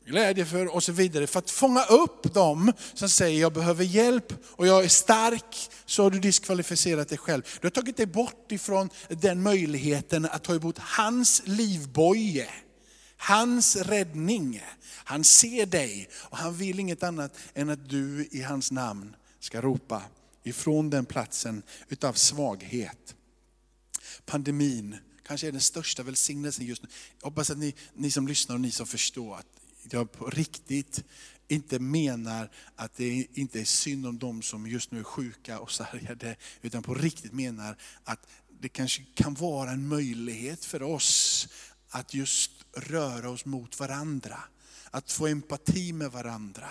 glädje 0.06 0.46
för 0.46 0.74
och 0.74 0.82
så 0.82 0.92
vidare. 0.92 1.26
För 1.26 1.38
att 1.38 1.50
fånga 1.50 1.84
upp 1.84 2.34
dem 2.34 2.72
som 2.94 3.08
säger 3.08 3.40
jag 3.40 3.52
behöver 3.52 3.84
hjälp 3.84 4.32
och 4.46 4.66
jag 4.66 4.84
är 4.84 4.88
stark, 4.88 5.70
så 5.86 6.02
har 6.02 6.10
du 6.10 6.18
diskvalificerat 6.18 7.08
dig 7.08 7.18
själv. 7.18 7.42
Du 7.60 7.66
har 7.66 7.70
tagit 7.70 7.96
dig 7.96 8.06
bort 8.06 8.52
ifrån 8.52 8.90
den 9.08 9.42
möjligheten 9.42 10.24
att 10.24 10.44
ta 10.44 10.54
emot 10.54 10.78
hans 10.78 11.42
livboje. 11.44 12.48
Hans 13.18 13.76
räddning. 13.76 14.62
Han 14.84 15.24
ser 15.24 15.66
dig 15.66 16.08
och 16.14 16.38
han 16.38 16.54
vill 16.54 16.80
inget 16.80 17.02
annat 17.02 17.38
än 17.54 17.70
att 17.70 17.88
du 17.88 18.28
i 18.30 18.42
hans 18.42 18.70
namn 18.70 19.16
ska 19.40 19.62
ropa 19.62 20.02
ifrån 20.42 20.90
den 20.90 21.04
platsen 21.04 21.62
utav 21.88 22.12
svaghet. 22.12 23.14
Pandemin 24.26 24.96
kanske 25.26 25.48
är 25.48 25.52
den 25.52 25.60
största 25.60 26.02
välsignelsen 26.02 26.66
just 26.66 26.82
nu. 26.82 26.88
Jag 27.20 27.26
hoppas 27.26 27.50
att 27.50 27.58
ni, 27.58 27.74
ni 27.94 28.10
som 28.10 28.28
lyssnar 28.28 28.54
och 28.54 28.60
ni 28.60 28.70
som 28.70 28.86
förstår 28.86 29.36
att 29.36 29.46
jag 29.90 30.12
på 30.12 30.30
riktigt 30.30 31.04
inte 31.48 31.78
menar 31.78 32.50
att 32.76 32.96
det 32.96 33.26
inte 33.34 33.60
är 33.60 33.64
synd 33.64 34.06
om 34.06 34.18
de 34.18 34.42
som 34.42 34.66
just 34.66 34.90
nu 34.90 34.98
är 34.98 35.04
sjuka 35.04 35.60
och 35.60 35.70
sargade, 35.72 36.36
utan 36.62 36.82
på 36.82 36.94
riktigt 36.94 37.32
menar 37.32 37.76
att 38.04 38.26
det 38.60 38.68
kanske 38.68 39.04
kan 39.14 39.34
vara 39.34 39.70
en 39.70 39.88
möjlighet 39.88 40.64
för 40.64 40.82
oss 40.82 41.48
att 41.88 42.14
just 42.14 42.57
röra 42.76 43.30
oss 43.30 43.44
mot 43.44 43.80
varandra. 43.80 44.38
Att 44.90 45.12
få 45.12 45.26
empati 45.26 45.92
med 45.92 46.12
varandra. 46.12 46.68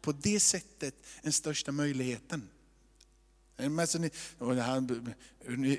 På 0.00 0.12
det 0.12 0.40
sättet 0.40 0.94
den 1.22 1.32
största 1.32 1.72
möjligheten. 1.72 2.48
Alltså 3.58 3.98
ni, 3.98 4.10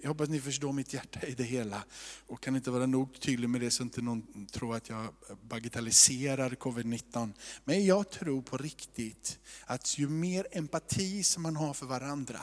jag 0.01 0.07
hoppas 0.07 0.29
ni 0.29 0.41
förstår 0.41 0.73
mitt 0.73 0.93
hjärta 0.93 1.27
i 1.27 1.33
det 1.33 1.43
hela. 1.43 1.83
Och 2.27 2.43
kan 2.43 2.55
inte 2.55 2.71
vara 2.71 2.85
nog 2.85 3.19
tydlig 3.19 3.49
med 3.49 3.61
det 3.61 3.71
så 3.71 3.83
inte 3.83 4.01
någon 4.01 4.45
tror 4.45 4.75
att 4.75 4.89
jag 4.89 5.07
bagatelliserar 5.41 6.49
covid-19. 6.49 7.33
Men 7.63 7.85
jag 7.85 8.09
tror 8.09 8.41
på 8.41 8.57
riktigt 8.57 9.39
att 9.65 9.97
ju 9.97 10.09
mer 10.09 10.47
empati 10.51 11.23
som 11.23 11.43
man 11.43 11.55
har 11.55 11.73
för 11.73 11.85
varandra, 11.85 12.39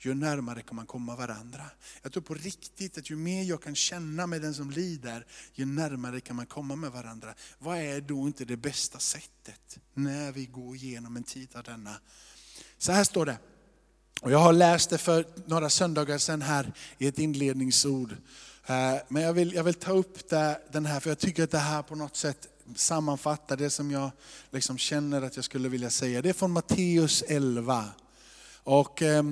ju 0.00 0.14
närmare 0.14 0.62
kan 0.62 0.76
man 0.76 0.86
komma 0.86 1.16
varandra. 1.16 1.64
Jag 2.02 2.12
tror 2.12 2.22
på 2.22 2.34
riktigt 2.34 2.98
att 2.98 3.10
ju 3.10 3.16
mer 3.16 3.42
jag 3.42 3.62
kan 3.62 3.74
känna 3.74 4.26
med 4.26 4.42
den 4.42 4.54
som 4.54 4.70
lider, 4.70 5.26
ju 5.52 5.64
närmare 5.64 6.20
kan 6.20 6.36
man 6.36 6.46
komma 6.46 6.76
med 6.76 6.90
varandra. 6.90 7.34
Vad 7.58 7.78
är 7.78 8.00
då 8.00 8.26
inte 8.26 8.44
det 8.44 8.56
bästa 8.56 8.98
sättet 8.98 9.78
när 9.94 10.32
vi 10.32 10.46
går 10.46 10.76
igenom 10.76 11.16
en 11.16 11.24
tid 11.24 11.56
av 11.56 11.62
denna? 11.62 12.00
Så 12.78 12.92
här 12.92 13.04
står 13.04 13.26
det. 13.26 13.38
Och 14.20 14.32
jag 14.32 14.38
har 14.38 14.52
läst 14.52 14.90
det 14.90 14.98
för 14.98 15.26
några 15.46 15.70
söndagar 15.70 16.18
sedan 16.18 16.42
här 16.42 16.72
i 16.98 17.06
ett 17.06 17.18
inledningsord. 17.18 18.16
Eh, 18.66 18.94
men 19.08 19.22
jag 19.22 19.32
vill, 19.32 19.52
jag 19.52 19.64
vill 19.64 19.74
ta 19.74 19.92
upp 19.92 20.28
det, 20.28 20.60
den 20.72 20.86
här, 20.86 21.00
för 21.00 21.10
jag 21.10 21.18
tycker 21.18 21.44
att 21.44 21.50
det 21.50 21.58
här 21.58 21.82
på 21.82 21.94
något 21.94 22.16
sätt 22.16 22.48
sammanfattar 22.76 23.56
det 23.56 23.70
som 23.70 23.90
jag 23.90 24.10
liksom 24.50 24.78
känner 24.78 25.22
att 25.22 25.36
jag 25.36 25.44
skulle 25.44 25.68
vilja 25.68 25.90
säga. 25.90 26.22
Det 26.22 26.28
är 26.28 26.32
från 26.32 26.50
Matteus 26.50 27.24
11. 27.28 27.88
Och, 28.62 29.02
eh, 29.02 29.22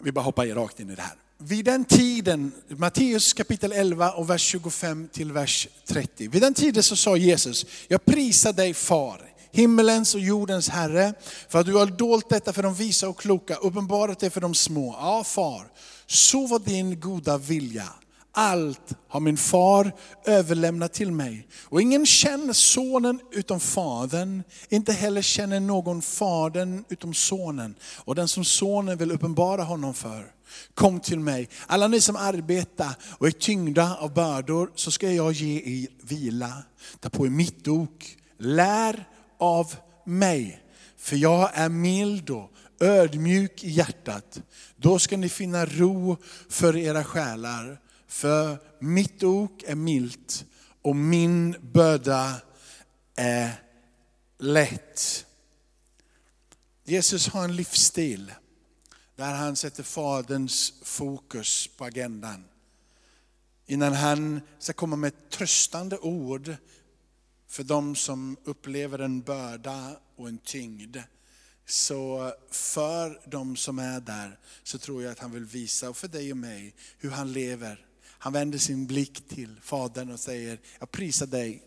vi 0.00 0.12
bara 0.12 0.24
hoppar 0.24 0.46
rakt 0.46 0.80
in 0.80 0.90
i 0.90 0.94
det 0.94 1.02
här. 1.02 1.14
Vid 1.38 1.64
den 1.64 1.84
tiden, 1.84 2.52
Matteus 2.68 3.32
kapitel 3.32 3.72
11 3.72 4.12
och 4.12 4.30
vers 4.30 4.42
25 4.42 5.08
till 5.12 5.32
vers 5.32 5.68
30. 5.86 6.28
Vid 6.28 6.42
den 6.42 6.54
tiden 6.54 6.82
så 6.82 6.96
sa 6.96 7.16
Jesus, 7.16 7.66
jag 7.88 8.04
prisar 8.04 8.52
dig 8.52 8.74
far 8.74 9.31
himmelens 9.52 10.14
och 10.14 10.20
jordens 10.20 10.68
Herre, 10.68 11.14
för 11.48 11.60
att 11.60 11.66
du 11.66 11.74
har 11.74 11.86
dolt 11.86 12.28
detta 12.28 12.52
för 12.52 12.62
de 12.62 12.74
visa 12.74 13.08
och 13.08 13.20
kloka, 13.20 13.54
uppenbarat 13.54 14.18
det 14.18 14.30
för 14.30 14.40
de 14.40 14.54
små. 14.54 14.96
Ja, 15.00 15.24
far, 15.24 15.66
så 16.06 16.46
var 16.46 16.58
din 16.58 17.00
goda 17.00 17.38
vilja. 17.38 17.88
Allt 18.34 18.94
har 19.08 19.20
min 19.20 19.36
far 19.36 19.92
överlämnat 20.24 20.92
till 20.92 21.12
mig. 21.12 21.48
Och 21.64 21.82
ingen 21.82 22.06
känner 22.06 22.52
sonen 22.52 23.20
utom 23.30 23.60
fadern, 23.60 24.42
inte 24.68 24.92
heller 24.92 25.22
känner 25.22 25.60
någon 25.60 26.02
fadern 26.02 26.84
utom 26.88 27.14
sonen. 27.14 27.74
Och 27.96 28.14
den 28.14 28.28
som 28.28 28.44
sonen 28.44 28.98
vill 28.98 29.12
uppenbara 29.12 29.62
honom 29.62 29.94
för. 29.94 30.32
Kom 30.74 31.00
till 31.00 31.20
mig, 31.20 31.48
alla 31.66 31.88
ni 31.88 32.00
som 32.00 32.16
arbetar 32.16 32.94
och 33.18 33.26
är 33.26 33.30
tyngda 33.30 33.96
av 33.96 34.14
bördor, 34.14 34.70
så 34.74 34.90
ska 34.90 35.12
jag 35.12 35.32
ge 35.32 35.82
er 35.82 35.88
vila. 36.02 36.52
Ta 37.00 37.08
på 37.08 37.26
er 37.26 37.30
mitt 37.30 37.68
ok, 37.68 38.18
lär 38.38 39.08
av 39.42 39.74
mig. 40.04 40.62
För 40.96 41.16
jag 41.16 41.50
är 41.54 41.68
mild 41.68 42.30
och 42.30 42.50
ödmjuk 42.80 43.64
i 43.64 43.70
hjärtat. 43.70 44.42
Då 44.76 44.98
ska 44.98 45.16
ni 45.16 45.28
finna 45.28 45.66
ro 45.66 46.16
för 46.48 46.76
era 46.76 47.04
själar. 47.04 47.80
För 48.06 48.58
mitt 48.78 49.22
ok 49.22 49.62
är 49.66 49.74
milt 49.74 50.44
och 50.82 50.96
min 50.96 51.56
börda 51.72 52.34
är 53.16 53.50
lätt. 54.38 55.26
Jesus 56.84 57.28
har 57.28 57.44
en 57.44 57.56
livsstil 57.56 58.32
där 59.16 59.34
han 59.34 59.56
sätter 59.56 59.82
Faderns 59.82 60.72
fokus 60.82 61.68
på 61.76 61.84
agendan. 61.84 62.44
Innan 63.66 63.92
han 63.92 64.40
ska 64.58 64.72
komma 64.72 64.96
med 64.96 65.30
tröstande 65.30 65.98
ord 65.98 66.56
för 67.52 67.64
de 67.64 67.96
som 67.96 68.36
upplever 68.44 68.98
en 68.98 69.22
börda 69.22 69.96
och 70.16 70.28
en 70.28 70.38
tyngd. 70.38 70.96
Så 71.66 72.32
för 72.50 73.20
de 73.30 73.56
som 73.56 73.78
är 73.78 74.00
där 74.00 74.38
så 74.62 74.78
tror 74.78 75.02
jag 75.02 75.12
att 75.12 75.18
han 75.18 75.32
vill 75.32 75.44
visa, 75.44 75.90
och 75.90 75.96
för 75.96 76.08
dig 76.08 76.30
och 76.30 76.36
mig, 76.36 76.74
hur 76.98 77.10
han 77.10 77.32
lever. 77.32 77.86
Han 78.08 78.32
vänder 78.32 78.58
sin 78.58 78.86
blick 78.86 79.28
till 79.28 79.60
Fadern 79.62 80.10
och 80.10 80.20
säger, 80.20 80.60
jag 80.78 80.90
prisar 80.90 81.26
dig 81.26 81.62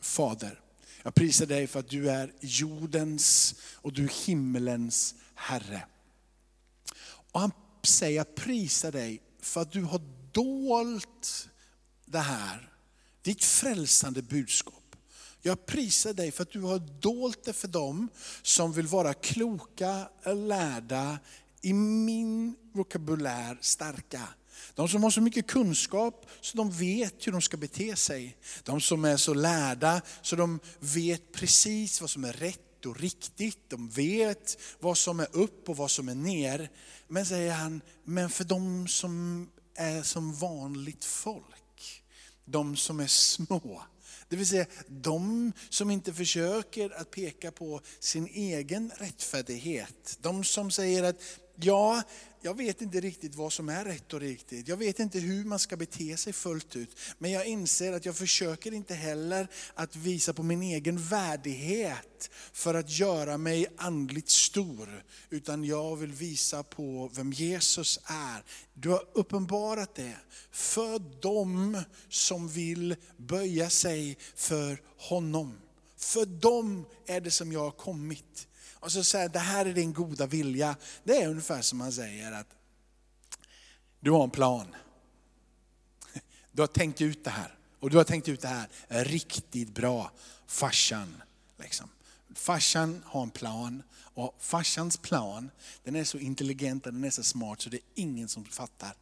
Fader. 0.00 0.60
Jag 1.02 1.14
prisar 1.14 1.46
dig 1.46 1.66
för 1.66 1.80
att 1.80 1.88
du 1.88 2.10
är 2.10 2.32
jordens 2.40 3.54
och 3.74 3.92
du 3.92 4.04
är 4.04 4.26
himmelens 4.26 5.14
Herre. 5.34 5.86
Och 7.06 7.40
han 7.40 7.52
säger, 7.82 8.16
jag 8.16 8.34
prisar 8.34 8.92
dig 8.92 9.22
för 9.40 9.60
att 9.60 9.72
du 9.72 9.82
har 9.82 10.00
dolt 10.32 11.48
det 12.04 12.18
här, 12.18 12.70
ditt 13.22 13.44
frälsande 13.44 14.22
budskap. 14.22 14.83
Jag 15.46 15.66
prisar 15.66 16.12
dig 16.12 16.30
för 16.30 16.42
att 16.42 16.50
du 16.50 16.60
har 16.60 16.78
dolt 16.78 17.44
det 17.44 17.52
för 17.52 17.68
dem 17.68 18.08
som 18.42 18.72
vill 18.72 18.86
vara 18.86 19.14
kloka, 19.14 20.08
lärda, 20.24 21.18
i 21.62 21.72
min 21.72 22.56
vokabulär 22.72 23.58
starka. 23.60 24.28
De 24.74 24.88
som 24.88 25.02
har 25.02 25.10
så 25.10 25.20
mycket 25.20 25.46
kunskap 25.46 26.26
så 26.40 26.56
de 26.56 26.70
vet 26.70 27.26
hur 27.26 27.32
de 27.32 27.40
ska 27.40 27.56
bete 27.56 27.96
sig. 27.96 28.36
De 28.62 28.80
som 28.80 29.04
är 29.04 29.16
så 29.16 29.34
lärda 29.34 30.02
så 30.22 30.36
de 30.36 30.60
vet 30.78 31.32
precis 31.32 32.00
vad 32.00 32.10
som 32.10 32.24
är 32.24 32.32
rätt 32.32 32.86
och 32.86 33.00
riktigt. 33.00 33.70
De 33.70 33.88
vet 33.88 34.58
vad 34.80 34.98
som 34.98 35.20
är 35.20 35.36
upp 35.36 35.68
och 35.68 35.76
vad 35.76 35.90
som 35.90 36.08
är 36.08 36.14
ner. 36.14 36.70
Men 37.08 37.26
säger 37.26 37.52
han, 37.52 37.80
men 38.04 38.30
för 38.30 38.44
de 38.44 38.88
som 38.88 39.48
är 39.74 40.02
som 40.02 40.34
vanligt 40.34 41.04
folk, 41.04 42.02
de 42.44 42.76
som 42.76 43.00
är 43.00 43.06
små, 43.06 43.82
det 44.28 44.36
vill 44.36 44.46
säga 44.46 44.66
de 44.86 45.52
som 45.68 45.90
inte 45.90 46.12
försöker 46.12 47.00
att 47.00 47.10
peka 47.10 47.52
på 47.52 47.80
sin 47.98 48.26
egen 48.26 48.90
rättfärdighet. 48.96 50.18
De 50.20 50.44
som 50.44 50.70
säger 50.70 51.02
att 51.02 51.16
ja, 51.56 52.02
jag 52.40 52.56
vet 52.56 52.82
inte 52.82 53.00
riktigt 53.00 53.34
vad 53.34 53.52
som 53.52 53.68
är 53.68 53.84
rätt 53.84 54.12
och 54.12 54.20
riktigt. 54.20 54.68
Jag 54.68 54.76
vet 54.76 54.98
inte 54.98 55.18
hur 55.18 55.44
man 55.44 55.58
ska 55.58 55.76
bete 55.76 56.16
sig 56.16 56.32
fullt 56.32 56.76
ut. 56.76 56.96
Men 57.18 57.30
jag 57.30 57.46
inser 57.46 57.92
att 57.92 58.04
jag 58.04 58.16
försöker 58.16 58.74
inte 58.74 58.94
heller 58.94 59.48
att 59.74 59.96
visa 59.96 60.32
på 60.32 60.42
min 60.42 60.62
egen 60.62 60.98
värdighet 60.98 62.30
för 62.52 62.74
att 62.74 62.98
göra 62.98 63.38
mig 63.38 63.66
andligt 63.76 64.30
stor. 64.30 65.04
Utan 65.30 65.64
jag 65.64 65.96
vill 65.96 66.12
visa 66.12 66.62
på 66.62 67.10
vem 67.14 67.32
Jesus 67.32 68.00
är. 68.04 68.44
Du 68.74 68.88
har 68.88 69.04
uppenbarat 69.12 69.94
det 69.94 70.16
för 70.50 70.98
dem 71.22 71.82
som 72.08 72.48
vill 72.48 72.96
böja 73.16 73.70
sig 73.70 74.18
för 74.34 74.82
honom. 74.96 75.58
För 75.96 76.26
dem 76.26 76.86
är 77.06 77.20
det 77.20 77.30
som 77.30 77.52
jag 77.52 77.60
har 77.60 77.70
kommit. 77.70 78.48
Och 78.84 78.92
så 78.92 79.04
säger 79.04 79.28
det 79.28 79.38
här 79.38 79.66
är 79.66 79.74
din 79.74 79.92
goda 79.92 80.26
vilja. 80.26 80.76
Det 81.04 81.22
är 81.22 81.28
ungefär 81.28 81.62
som 81.62 81.78
man 81.78 81.92
säger 81.92 82.32
att 82.32 82.46
du 84.00 84.10
har 84.10 84.24
en 84.24 84.30
plan. 84.30 84.74
Du 86.52 86.62
har 86.62 86.66
tänkt 86.66 87.00
ut 87.00 87.24
det 87.24 87.30
här. 87.30 87.54
Och 87.80 87.90
du 87.90 87.96
har 87.96 88.04
tänkt 88.04 88.28
ut 88.28 88.40
det 88.40 88.48
här 88.48 88.68
riktigt 88.88 89.74
bra. 89.74 90.10
Farsan. 90.46 91.22
Liksom. 91.58 91.88
Farsan 92.34 93.02
har 93.06 93.22
en 93.22 93.30
plan. 93.30 93.82
Och 93.96 94.36
farsans 94.38 94.96
plan, 94.96 95.50
den 95.84 95.96
är 95.96 96.04
så 96.04 96.18
intelligent 96.18 96.86
och 96.86 96.92
den 96.92 97.04
är 97.04 97.10
så 97.10 97.22
smart 97.22 97.60
så 97.60 97.70
det 97.70 97.76
är 97.76 97.82
ingen 97.94 98.28
som 98.28 98.44
fattar. 98.44 98.94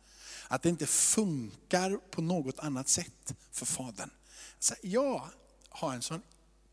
Att 0.49 0.63
det 0.63 0.69
inte 0.69 0.87
funkar 0.87 1.97
på 2.11 2.23
något 2.23 2.59
annat 2.59 2.89
sätt 2.89 3.35
för 3.51 3.67
fadern. 3.67 4.11
Så 4.59 4.75
jag 4.83 5.29
har 5.69 5.95
en 5.95 6.03
sån 6.03 6.23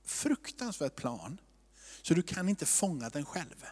fruktansvärd 0.04 0.95
plan 0.95 1.38
så 2.10 2.15
du 2.15 2.22
kan 2.22 2.50
inte 2.50 2.65
fånga 2.65 3.10
den 3.10 3.26
själv. 3.26 3.65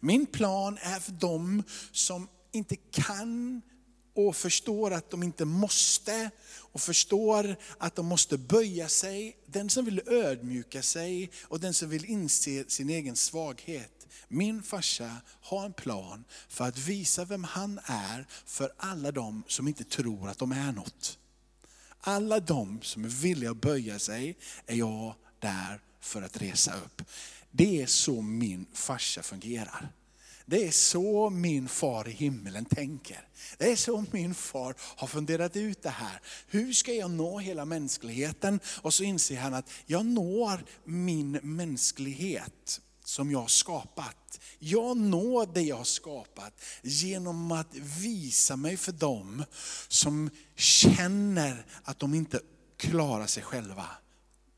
Min 0.00 0.26
plan 0.26 0.78
är 0.80 1.00
för 1.00 1.12
dem 1.12 1.62
som 1.92 2.28
inte 2.52 2.76
kan 2.76 3.62
och 4.14 4.36
förstår 4.36 4.90
att 4.90 5.10
de 5.10 5.22
inte 5.22 5.44
måste 5.44 6.30
och 6.50 6.80
förstår 6.80 7.56
att 7.78 7.96
de 7.96 8.06
måste 8.06 8.38
böja 8.38 8.88
sig. 8.88 9.36
Den 9.46 9.70
som 9.70 9.84
vill 9.84 10.02
ödmjuka 10.06 10.82
sig 10.82 11.30
och 11.42 11.60
den 11.60 11.74
som 11.74 11.88
vill 11.88 12.04
inse 12.04 12.64
sin 12.68 12.90
egen 12.90 13.16
svaghet. 13.16 14.06
Min 14.28 14.62
farsa 14.62 15.16
har 15.40 15.64
en 15.64 15.72
plan 15.72 16.24
för 16.48 16.64
att 16.64 16.78
visa 16.78 17.24
vem 17.24 17.44
han 17.44 17.80
är 17.84 18.26
för 18.46 18.72
alla 18.76 19.12
de 19.12 19.42
som 19.46 19.68
inte 19.68 19.84
tror 19.84 20.28
att 20.28 20.38
de 20.38 20.52
är 20.52 20.72
något. 20.72 21.18
Alla 22.00 22.40
de 22.40 22.78
som 22.82 23.04
är 23.04 23.08
villiga 23.08 23.50
att 23.50 23.60
böja 23.60 23.98
sig 23.98 24.38
är 24.66 24.76
jag 24.76 25.14
där 25.38 25.80
för 26.00 26.22
att 26.22 26.36
resa 26.42 26.74
upp. 26.74 27.02
Det 27.50 27.82
är 27.82 27.86
så 27.86 28.22
min 28.22 28.66
farsa 28.72 29.22
fungerar. 29.22 29.92
Det 30.46 30.66
är 30.66 30.70
så 30.70 31.30
min 31.30 31.68
far 31.68 32.08
i 32.08 32.12
himmelen 32.12 32.64
tänker. 32.64 33.28
Det 33.58 33.72
är 33.72 33.76
så 33.76 34.04
min 34.10 34.34
far 34.34 34.74
har 34.78 35.06
funderat 35.06 35.56
ut 35.56 35.82
det 35.82 35.90
här. 35.90 36.20
Hur 36.46 36.72
ska 36.72 36.92
jag 36.92 37.10
nå 37.10 37.38
hela 37.38 37.64
mänskligheten? 37.64 38.60
Och 38.82 38.94
så 38.94 39.02
inser 39.02 39.36
han 39.36 39.54
att 39.54 39.70
jag 39.86 40.06
når 40.06 40.64
min 40.84 41.32
mänsklighet 41.42 42.80
som 43.04 43.30
jag 43.30 43.40
har 43.40 43.48
skapat. 43.48 44.40
Jag 44.58 44.96
når 44.96 45.46
det 45.54 45.62
jag 45.62 45.76
har 45.76 45.84
skapat 45.84 46.60
genom 46.82 47.52
att 47.52 47.74
visa 47.74 48.56
mig 48.56 48.76
för 48.76 48.92
dem 48.92 49.44
som 49.88 50.30
känner 50.56 51.66
att 51.82 51.98
de 51.98 52.14
inte 52.14 52.40
klarar 52.76 53.26
sig 53.26 53.42
själva. 53.42 53.86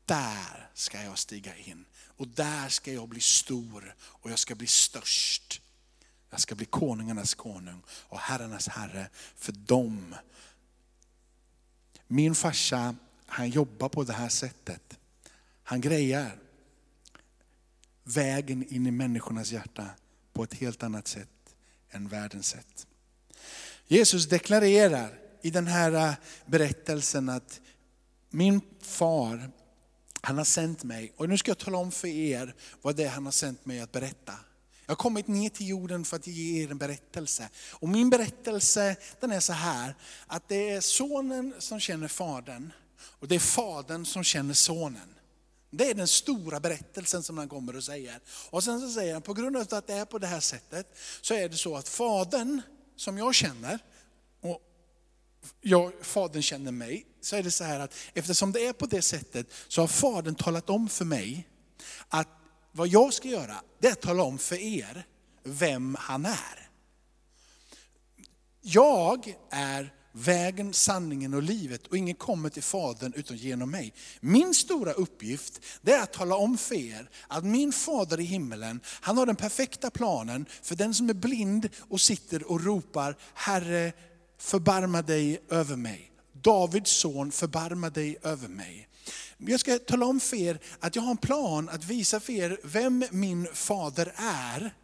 Där 0.05 0.62
ska 0.73 1.03
jag 1.03 1.17
stiga 1.17 1.55
in. 1.55 1.85
Och 2.17 2.27
där 2.27 2.69
ska 2.69 2.93
jag 2.93 3.09
bli 3.09 3.21
stor 3.21 3.95
och 4.01 4.31
jag 4.31 4.39
ska 4.39 4.55
bli 4.55 4.67
störst. 4.67 5.61
Jag 6.29 6.39
ska 6.39 6.55
bli 6.55 6.65
konungarnas 6.65 7.33
konung 7.33 7.81
och 7.89 8.19
herrarnas 8.19 8.67
herre 8.67 9.09
för 9.35 9.51
dem. 9.51 10.15
Min 12.07 12.35
farsa, 12.35 12.95
han 13.25 13.49
jobbar 13.49 13.89
på 13.89 14.03
det 14.03 14.13
här 14.13 14.29
sättet. 14.29 14.97
Han 15.63 15.81
grejar 15.81 16.39
vägen 18.03 18.73
in 18.73 18.87
i 18.87 18.91
människornas 18.91 19.51
hjärta 19.51 19.89
på 20.33 20.43
ett 20.43 20.53
helt 20.53 20.83
annat 20.83 21.07
sätt 21.07 21.55
än 21.89 22.07
världens 22.07 22.47
sätt. 22.47 22.87
Jesus 23.87 24.25
deklarerar 24.25 25.19
i 25.41 25.49
den 25.49 25.67
här 25.67 26.09
äh, 26.09 26.13
berättelsen 26.45 27.29
att 27.29 27.61
min 28.29 28.61
far 28.81 29.51
han 30.25 30.37
har 30.37 30.45
sänt 30.45 30.83
mig, 30.83 31.13
och 31.17 31.29
nu 31.29 31.37
ska 31.37 31.51
jag 31.51 31.57
tala 31.57 31.77
om 31.77 31.91
för 31.91 32.07
er 32.07 32.55
vad 32.81 32.95
det 32.95 33.03
är 33.03 33.09
han 33.09 33.25
har 33.25 33.31
sänt 33.31 33.65
mig 33.65 33.79
att 33.79 33.91
berätta. 33.91 34.33
Jag 34.85 34.91
har 34.91 34.95
kommit 34.95 35.27
ner 35.27 35.49
till 35.49 35.67
jorden 35.67 36.05
för 36.05 36.15
att 36.15 36.27
ge 36.27 36.63
er 36.63 36.71
en 36.71 36.77
berättelse. 36.77 37.49
Och 37.71 37.89
min 37.89 38.09
berättelse 38.09 38.95
den 39.19 39.31
är 39.31 39.39
så 39.39 39.53
här, 39.53 39.95
att 40.27 40.49
det 40.49 40.69
är 40.69 40.81
sonen 40.81 41.53
som 41.59 41.79
känner 41.79 42.07
fadern 42.07 42.73
och 43.01 43.27
det 43.27 43.35
är 43.35 43.39
fadern 43.39 44.05
som 44.05 44.23
känner 44.23 44.53
sonen. 44.53 45.15
Det 45.69 45.89
är 45.89 45.93
den 45.93 46.07
stora 46.07 46.59
berättelsen 46.59 47.23
som 47.23 47.37
han 47.37 47.49
kommer 47.49 47.75
och 47.75 47.83
säger. 47.83 48.19
Och 48.49 48.63
sen 48.63 48.81
så 48.81 48.89
säger 48.89 49.13
han, 49.13 49.21
på 49.21 49.33
grund 49.33 49.57
av 49.57 49.67
att 49.71 49.87
det 49.87 49.93
är 49.93 50.05
på 50.05 50.17
det 50.19 50.27
här 50.27 50.39
sättet, 50.39 50.97
så 51.21 51.33
är 51.33 51.49
det 51.49 51.57
så 51.57 51.75
att 51.75 51.89
fadern 51.89 52.61
som 52.95 53.17
jag 53.17 53.35
känner, 53.35 53.79
och 54.41 54.61
jag, 55.61 55.93
fadern 56.01 56.41
känner 56.41 56.71
mig, 56.71 57.05
så 57.23 57.35
är 57.35 57.43
det 57.43 57.51
så 57.51 57.63
här 57.63 57.79
att 57.79 57.95
eftersom 58.13 58.51
det 58.51 58.65
är 58.65 58.73
på 58.73 58.85
det 58.85 59.01
sättet 59.01 59.47
så 59.67 59.81
har 59.81 59.87
Fadern 59.87 60.35
talat 60.35 60.69
om 60.69 60.89
för 60.89 61.05
mig 61.05 61.47
att 62.07 62.27
vad 62.71 62.87
jag 62.87 63.13
ska 63.13 63.27
göra, 63.27 63.55
det 63.79 63.87
är 63.87 63.91
att 63.91 64.01
tala 64.01 64.23
om 64.23 64.37
för 64.37 64.55
er 64.55 65.05
vem 65.43 65.97
han 65.99 66.25
är. 66.25 66.69
Jag 68.61 69.35
är 69.51 69.93
vägen, 70.11 70.73
sanningen 70.73 71.33
och 71.33 71.43
livet 71.43 71.87
och 71.87 71.97
ingen 71.97 72.15
kommer 72.15 72.49
till 72.49 72.63
Fadern 72.63 73.13
utan 73.15 73.37
genom 73.37 73.71
mig. 73.71 73.93
Min 74.19 74.53
stora 74.53 74.93
uppgift 74.93 75.61
det 75.81 75.93
är 75.93 76.03
att 76.03 76.13
tala 76.13 76.35
om 76.35 76.57
för 76.57 76.75
er 76.75 77.09
att 77.27 77.43
min 77.43 77.71
Fader 77.71 78.19
i 78.19 78.23
himmelen, 78.23 78.81
han 78.85 79.17
har 79.17 79.25
den 79.25 79.35
perfekta 79.35 79.89
planen 79.89 80.45
för 80.61 80.75
den 80.75 80.93
som 80.93 81.09
är 81.09 81.13
blind 81.13 81.69
och 81.89 82.01
sitter 82.01 82.51
och 82.51 82.63
ropar, 82.63 83.17
Herre 83.33 83.93
förbarma 84.37 85.01
dig 85.01 85.41
över 85.49 85.75
mig. 85.75 86.12
Davids 86.43 86.91
son, 86.91 87.31
förbarma 87.31 87.89
dig 87.89 88.17
över 88.23 88.47
mig. 88.47 88.87
Jag 89.37 89.59
ska 89.59 89.79
tala 89.79 90.05
om 90.05 90.19
för 90.19 90.37
er 90.37 90.59
att 90.79 90.95
jag 90.95 91.03
har 91.03 91.11
en 91.11 91.17
plan 91.17 91.69
att 91.69 91.83
visa 91.83 92.19
för 92.19 92.33
er 92.33 92.59
vem 92.63 93.05
min 93.11 93.47
fader 93.53 94.13
är. 94.15 94.75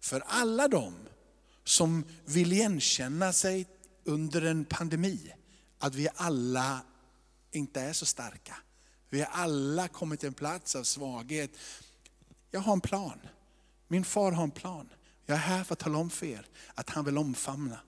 För 0.00 0.22
alla 0.26 0.68
dem 0.68 0.94
som 1.64 2.04
vill 2.24 2.52
igenkänna 2.52 3.32
sig 3.32 3.66
under 4.04 4.42
en 4.42 4.64
pandemi, 4.64 5.32
att 5.78 5.94
vi 5.94 6.08
alla 6.14 6.80
inte 7.50 7.80
är 7.80 7.92
så 7.92 8.06
starka. 8.06 8.56
Vi 9.10 9.20
har 9.20 9.28
alla 9.32 9.88
kommit 9.88 10.20
till 10.20 10.26
en 10.26 10.34
plats 10.34 10.76
av 10.76 10.82
svaghet. 10.82 11.50
Jag 12.50 12.60
har 12.60 12.72
en 12.72 12.80
plan. 12.80 13.20
Min 13.88 14.04
far 14.04 14.32
har 14.32 14.44
en 14.44 14.50
plan. 14.50 14.88
Jag 15.26 15.34
är 15.34 15.40
här 15.40 15.64
för 15.64 15.72
att 15.72 15.78
tala 15.78 15.98
om 15.98 16.10
för 16.10 16.26
er 16.26 16.46
att 16.74 16.90
han 16.90 17.04
vill 17.04 17.18
omfamna. 17.18 17.78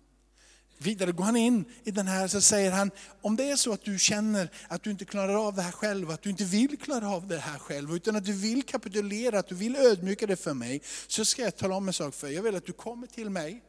Vidare 0.84 1.12
går 1.12 1.24
han 1.24 1.36
in 1.36 1.64
i 1.84 1.90
den 1.90 2.06
här, 2.06 2.28
så 2.28 2.40
säger 2.40 2.70
han, 2.70 2.90
om 3.20 3.36
det 3.36 3.50
är 3.50 3.56
så 3.56 3.72
att 3.72 3.84
du 3.84 3.98
känner 3.98 4.50
att 4.68 4.82
du 4.82 4.90
inte 4.90 5.04
klarar 5.04 5.46
av 5.46 5.54
det 5.54 5.62
här 5.62 5.72
själv, 5.72 6.10
att 6.10 6.22
du 6.22 6.30
inte 6.30 6.44
vill 6.44 6.78
klara 6.78 7.08
av 7.08 7.26
det 7.28 7.38
här 7.38 7.58
själv, 7.58 7.94
utan 7.96 8.16
att 8.16 8.24
du 8.24 8.32
vill 8.32 8.62
kapitulera, 8.62 9.38
att 9.38 9.48
du 9.48 9.54
vill 9.54 9.76
ödmjuka 9.76 10.26
dig 10.26 10.36
för 10.36 10.54
mig, 10.54 10.82
så 11.06 11.24
ska 11.24 11.42
jag 11.42 11.56
tala 11.56 11.74
om 11.74 11.88
en 11.88 11.94
sak 11.94 12.14
för 12.14 12.26
dig. 12.26 12.36
Jag 12.36 12.42
vill 12.42 12.56
att 12.56 12.66
du 12.66 12.72
kommer 12.72 13.06
till 13.06 13.30
mig, 13.30 13.62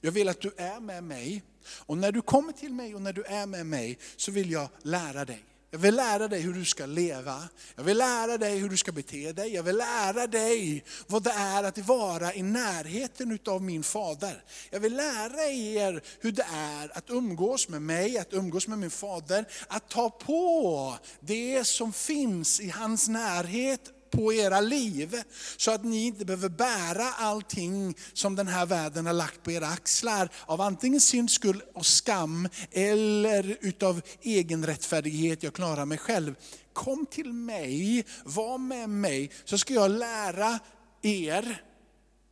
jag 0.00 0.12
vill 0.12 0.28
att 0.28 0.40
du 0.40 0.52
är 0.56 0.80
med 0.80 1.04
mig, 1.04 1.42
och 1.66 1.98
när 1.98 2.12
du 2.12 2.22
kommer 2.22 2.52
till 2.52 2.72
mig 2.72 2.94
och 2.94 3.02
när 3.02 3.12
du 3.12 3.22
är 3.22 3.46
med 3.46 3.66
mig, 3.66 3.98
så 4.16 4.30
vill 4.30 4.50
jag 4.50 4.68
lära 4.82 5.24
dig. 5.24 5.44
Jag 5.74 5.78
vill 5.78 5.94
lära 5.96 6.28
dig 6.28 6.40
hur 6.40 6.52
du 6.52 6.64
ska 6.64 6.86
leva. 6.86 7.48
Jag 7.76 7.84
vill 7.84 7.98
lära 7.98 8.38
dig 8.38 8.58
hur 8.58 8.68
du 8.68 8.76
ska 8.76 8.92
bete 8.92 9.32
dig. 9.32 9.54
Jag 9.54 9.62
vill 9.62 9.76
lära 9.76 10.26
dig 10.26 10.84
vad 11.06 11.22
det 11.22 11.30
är 11.30 11.64
att 11.64 11.78
vara 11.78 12.34
i 12.34 12.42
närheten 12.42 13.32
utav 13.32 13.62
min 13.62 13.82
fader. 13.82 14.44
Jag 14.70 14.80
vill 14.80 14.96
lära 14.96 15.46
er 15.46 16.02
hur 16.20 16.32
det 16.32 16.46
är 16.52 16.98
att 16.98 17.10
umgås 17.10 17.68
med 17.68 17.82
mig, 17.82 18.18
att 18.18 18.32
umgås 18.32 18.68
med 18.68 18.78
min 18.78 18.90
fader. 18.90 19.44
Att 19.68 19.88
ta 19.88 20.10
på 20.10 20.94
det 21.20 21.64
som 21.66 21.92
finns 21.92 22.60
i 22.60 22.68
hans 22.68 23.08
närhet 23.08 23.90
på 24.12 24.32
era 24.32 24.60
liv. 24.60 25.22
Så 25.56 25.70
att 25.70 25.84
ni 25.84 26.06
inte 26.06 26.24
behöver 26.24 26.48
bära 26.48 27.12
allting 27.12 27.94
som 28.12 28.36
den 28.36 28.48
här 28.48 28.66
världen 28.66 29.06
har 29.06 29.12
lagt 29.12 29.42
på 29.42 29.52
era 29.52 29.66
axlar. 29.66 30.28
Av 30.46 30.60
antingen 30.60 31.00
synd, 31.00 31.30
skuld 31.30 31.62
och 31.74 31.86
skam 31.86 32.48
eller 32.70 33.56
utav 33.60 34.02
egen 34.22 34.66
rättfärdighet, 34.66 35.42
jag 35.42 35.54
klarar 35.54 35.84
mig 35.84 35.98
själv. 35.98 36.34
Kom 36.72 37.06
till 37.06 37.32
mig, 37.32 38.04
var 38.24 38.58
med 38.58 38.88
mig, 38.88 39.30
så 39.44 39.58
ska 39.58 39.74
jag 39.74 39.90
lära 39.90 40.58
er, 41.02 41.62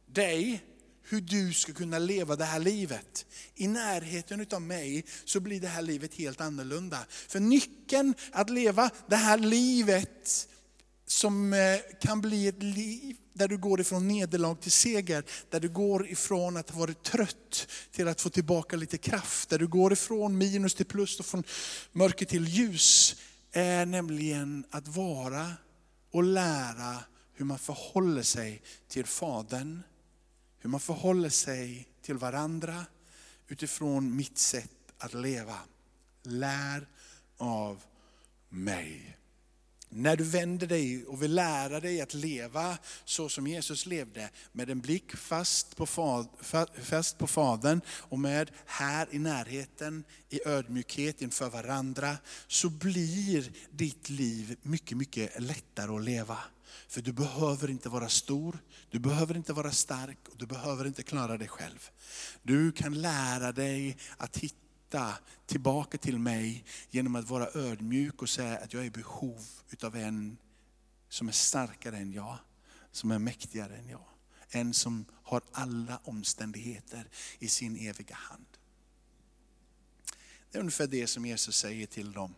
dig, 0.06 0.62
hur 1.10 1.20
du 1.20 1.52
ska 1.52 1.72
kunna 1.72 1.98
leva 1.98 2.36
det 2.36 2.44
här 2.44 2.58
livet. 2.58 3.26
I 3.54 3.68
närheten 3.68 4.40
utav 4.40 4.62
mig 4.62 5.04
så 5.24 5.40
blir 5.40 5.60
det 5.60 5.68
här 5.68 5.82
livet 5.82 6.14
helt 6.14 6.40
annorlunda. 6.40 6.98
För 7.28 7.40
nyckeln 7.40 8.14
att 8.32 8.50
leva 8.50 8.90
det 9.06 9.16
här 9.16 9.38
livet 9.38 10.48
som 11.10 11.52
eh, 11.52 11.78
kan 12.00 12.20
bli 12.20 12.48
ett 12.48 12.62
liv 12.62 13.16
där 13.32 13.48
du 13.48 13.58
går 13.58 13.80
ifrån 13.80 14.08
nederlag 14.08 14.54
till 14.54 14.72
seger. 14.72 15.24
Där 15.50 15.60
du 15.60 15.68
går 15.68 16.08
ifrån 16.08 16.56
att 16.56 16.70
ha 16.70 16.80
varit 16.80 17.02
trött 17.02 17.68
till 17.90 18.08
att 18.08 18.20
få 18.20 18.30
tillbaka 18.30 18.76
lite 18.76 18.98
kraft. 18.98 19.48
Där 19.48 19.58
du 19.58 19.66
går 19.66 19.92
ifrån 19.92 20.38
minus 20.38 20.74
till 20.74 20.86
plus 20.86 21.20
och 21.20 21.26
från 21.26 21.44
mörker 21.92 22.26
till 22.26 22.48
ljus. 22.48 23.16
Är 23.52 23.86
nämligen 23.86 24.64
att 24.70 24.88
vara 24.88 25.52
och 26.10 26.22
lära 26.22 26.96
hur 27.32 27.44
man 27.44 27.58
förhåller 27.58 28.22
sig 28.22 28.62
till 28.88 29.06
Fadern. 29.06 29.82
Hur 30.58 30.70
man 30.70 30.80
förhåller 30.80 31.28
sig 31.28 31.88
till 32.02 32.16
varandra 32.16 32.86
utifrån 33.48 34.16
mitt 34.16 34.38
sätt 34.38 34.70
att 34.98 35.14
leva. 35.14 35.58
Lär 36.22 36.88
av 37.36 37.82
mig. 38.48 39.19
När 39.92 40.16
du 40.16 40.24
vänder 40.24 40.66
dig 40.66 41.06
och 41.06 41.22
vill 41.22 41.34
lära 41.34 41.80
dig 41.80 42.00
att 42.00 42.14
leva 42.14 42.78
så 43.04 43.28
som 43.28 43.46
Jesus 43.46 43.86
levde, 43.86 44.30
med 44.52 44.70
en 44.70 44.80
blick 44.80 45.16
fast 45.16 45.76
på, 45.76 45.86
fad, 45.86 46.28
fast 46.82 47.18
på 47.18 47.26
Fadern 47.26 47.80
och 47.88 48.18
med 48.18 48.50
här 48.66 49.08
i 49.10 49.18
närheten, 49.18 50.04
i 50.28 50.40
ödmjukhet 50.46 51.22
inför 51.22 51.50
varandra, 51.50 52.16
så 52.46 52.68
blir 52.68 53.52
ditt 53.70 54.08
liv 54.08 54.56
mycket, 54.62 54.98
mycket 54.98 55.42
lättare 55.42 55.96
att 55.96 56.04
leva. 56.04 56.38
För 56.88 57.02
du 57.02 57.12
behöver 57.12 57.70
inte 57.70 57.88
vara 57.88 58.08
stor, 58.08 58.58
du 58.90 58.98
behöver 58.98 59.36
inte 59.36 59.52
vara 59.52 59.72
stark 59.72 60.18
och 60.28 60.36
du 60.36 60.46
behöver 60.46 60.86
inte 60.86 61.02
klara 61.02 61.38
dig 61.38 61.48
själv. 61.48 61.90
Du 62.42 62.72
kan 62.72 63.00
lära 63.00 63.52
dig 63.52 63.96
att 64.16 64.36
hitta 64.36 64.69
hitta 64.90 65.18
tillbaka 65.46 65.98
till 65.98 66.18
mig 66.18 66.64
genom 66.90 67.16
att 67.16 67.28
vara 67.28 67.48
ödmjuk 67.54 68.22
och 68.22 68.28
säga 68.28 68.58
att 68.58 68.72
jag 68.72 68.82
är 68.82 68.86
i 68.86 68.90
behov 68.90 69.46
utav 69.70 69.96
en 69.96 70.38
som 71.08 71.28
är 71.28 71.32
starkare 71.32 71.96
än 71.96 72.12
jag, 72.12 72.38
som 72.92 73.10
är 73.10 73.18
mäktigare 73.18 73.76
än 73.76 73.88
jag. 73.88 74.04
En 74.48 74.74
som 74.74 75.04
har 75.22 75.42
alla 75.52 76.00
omständigheter 76.04 77.08
i 77.38 77.48
sin 77.48 77.76
eviga 77.76 78.14
hand. 78.14 78.46
Det 80.50 80.58
är 80.58 80.60
ungefär 80.60 80.86
det 80.86 81.06
som 81.06 81.26
Jesus 81.26 81.56
säger 81.56 81.86
till 81.86 82.12
dem. 82.12 82.34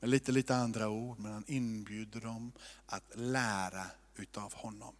Med 0.00 0.10
lite, 0.10 0.32
lite 0.32 0.56
andra 0.56 0.88
ord, 0.88 1.18
men 1.18 1.32
han 1.32 1.44
inbjuder 1.46 2.20
dem 2.20 2.52
att 2.86 3.12
lära 3.14 3.86
utav 4.16 4.54
honom. 4.54 4.94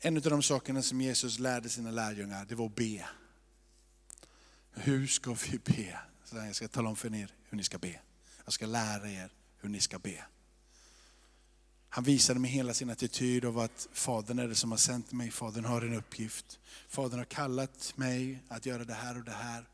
En 0.00 0.16
av 0.16 0.22
de 0.22 0.42
sakerna 0.42 0.82
som 0.82 1.00
Jesus 1.00 1.38
lärde 1.38 1.68
sina 1.68 1.90
lärjungar, 1.90 2.44
det 2.44 2.54
var 2.54 2.66
att 2.66 2.74
be. 2.74 3.08
Hur 4.80 5.06
ska 5.06 5.34
vi 5.34 5.58
be? 5.58 5.98
Så 6.24 6.36
jag 6.36 6.56
ska 6.56 6.68
tala 6.68 6.88
om 6.88 6.96
för 6.96 7.14
er 7.14 7.34
hur 7.48 7.56
ni 7.56 7.64
ska 7.64 7.78
be. 7.78 8.00
Jag 8.44 8.52
ska 8.52 8.66
lära 8.66 9.10
er 9.10 9.32
hur 9.58 9.68
ni 9.68 9.80
ska 9.80 9.98
be. 9.98 10.24
Han 11.88 12.04
visade 12.04 12.40
med 12.40 12.50
hela 12.50 12.74
sin 12.74 12.90
attityd 12.90 13.44
av 13.44 13.58
att 13.58 13.88
Fadern 13.92 14.38
är 14.38 14.48
det 14.48 14.54
som 14.54 14.70
har 14.70 14.78
sänt 14.78 15.12
mig, 15.12 15.30
Fadern 15.30 15.64
har 15.64 15.82
en 15.82 15.94
uppgift. 15.94 16.58
Fadern 16.88 17.18
har 17.18 17.24
kallat 17.24 17.92
mig 17.96 18.42
att 18.48 18.66
göra 18.66 18.84
det 18.84 18.94
här 18.94 19.18
och 19.18 19.24
det 19.24 19.32
här. 19.32 19.68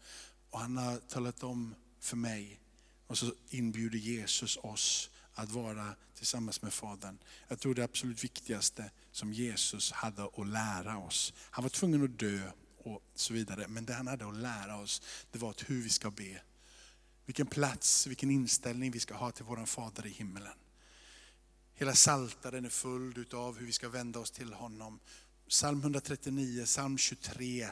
Och 0.50 0.60
han 0.60 0.76
har 0.76 0.96
talat 0.96 1.42
om 1.42 1.74
för 2.00 2.16
mig. 2.16 2.60
Och 3.06 3.18
så 3.18 3.32
inbjuder 3.48 3.98
Jesus 3.98 4.56
oss 4.56 5.10
att 5.34 5.50
vara 5.50 5.94
tillsammans 6.14 6.62
med 6.62 6.72
Fadern. 6.72 7.18
Jag 7.48 7.60
tror 7.60 7.74
det 7.74 7.84
absolut 7.84 8.24
viktigaste 8.24 8.90
som 9.12 9.32
Jesus 9.32 9.92
hade 9.92 10.24
att 10.24 10.48
lära 10.48 10.98
oss. 10.98 11.32
Han 11.50 11.62
var 11.62 11.70
tvungen 11.70 12.04
att 12.04 12.18
dö 12.18 12.50
och 12.86 13.02
så 13.14 13.32
vidare. 13.32 13.68
Men 13.68 13.84
det 13.84 13.94
han 13.94 14.06
hade 14.06 14.28
att 14.28 14.36
lära 14.36 14.76
oss, 14.76 15.02
det 15.30 15.38
var 15.38 15.54
hur 15.66 15.82
vi 15.82 15.88
ska 15.88 16.10
be. 16.10 16.40
Vilken 17.26 17.46
plats, 17.46 18.06
vilken 18.06 18.30
inställning 18.30 18.90
vi 18.90 19.00
ska 19.00 19.14
ha 19.14 19.30
till 19.30 19.44
våran 19.44 19.66
Fader 19.66 20.06
i 20.06 20.10
himmelen. 20.10 20.58
Hela 21.74 21.94
saltaren 21.94 22.64
är 22.64 22.68
full 22.68 23.26
av 23.32 23.58
hur 23.58 23.66
vi 23.66 23.72
ska 23.72 23.88
vända 23.88 24.20
oss 24.20 24.30
till 24.30 24.52
honom. 24.52 25.00
Psalm 25.48 25.80
139, 25.80 26.64
psalm 26.66 26.98
23, 26.98 27.68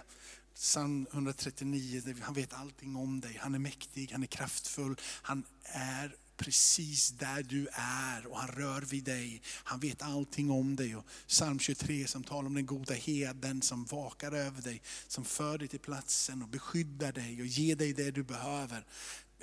psalm 0.54 1.06
139, 1.12 2.14
han 2.22 2.34
vet 2.34 2.52
allting 2.52 2.96
om 2.96 3.20
dig. 3.20 3.38
Han 3.40 3.54
är 3.54 3.58
mäktig, 3.58 4.12
han 4.12 4.22
är 4.22 4.26
kraftfull, 4.26 4.96
han 5.02 5.44
är 5.62 6.16
precis 6.36 7.10
där 7.10 7.42
du 7.42 7.68
är 7.72 8.26
och 8.26 8.38
han 8.38 8.48
rör 8.48 8.80
vid 8.80 9.04
dig. 9.04 9.42
Han 9.64 9.80
vet 9.80 10.02
allting 10.02 10.50
om 10.50 10.76
dig. 10.76 10.96
Och 10.96 11.06
psalm 11.26 11.58
23 11.58 12.06
som 12.06 12.24
talar 12.24 12.46
om 12.46 12.54
den 12.54 12.66
goda 12.66 12.94
heden 12.94 13.62
som 13.62 13.84
vakar 13.84 14.32
över 14.32 14.62
dig, 14.62 14.82
som 15.08 15.24
för 15.24 15.58
dig 15.58 15.68
till 15.68 15.80
platsen 15.80 16.42
och 16.42 16.48
beskyddar 16.48 17.12
dig 17.12 17.40
och 17.40 17.46
ger 17.46 17.76
dig 17.76 17.92
det 17.92 18.10
du 18.10 18.22
behöver 18.22 18.84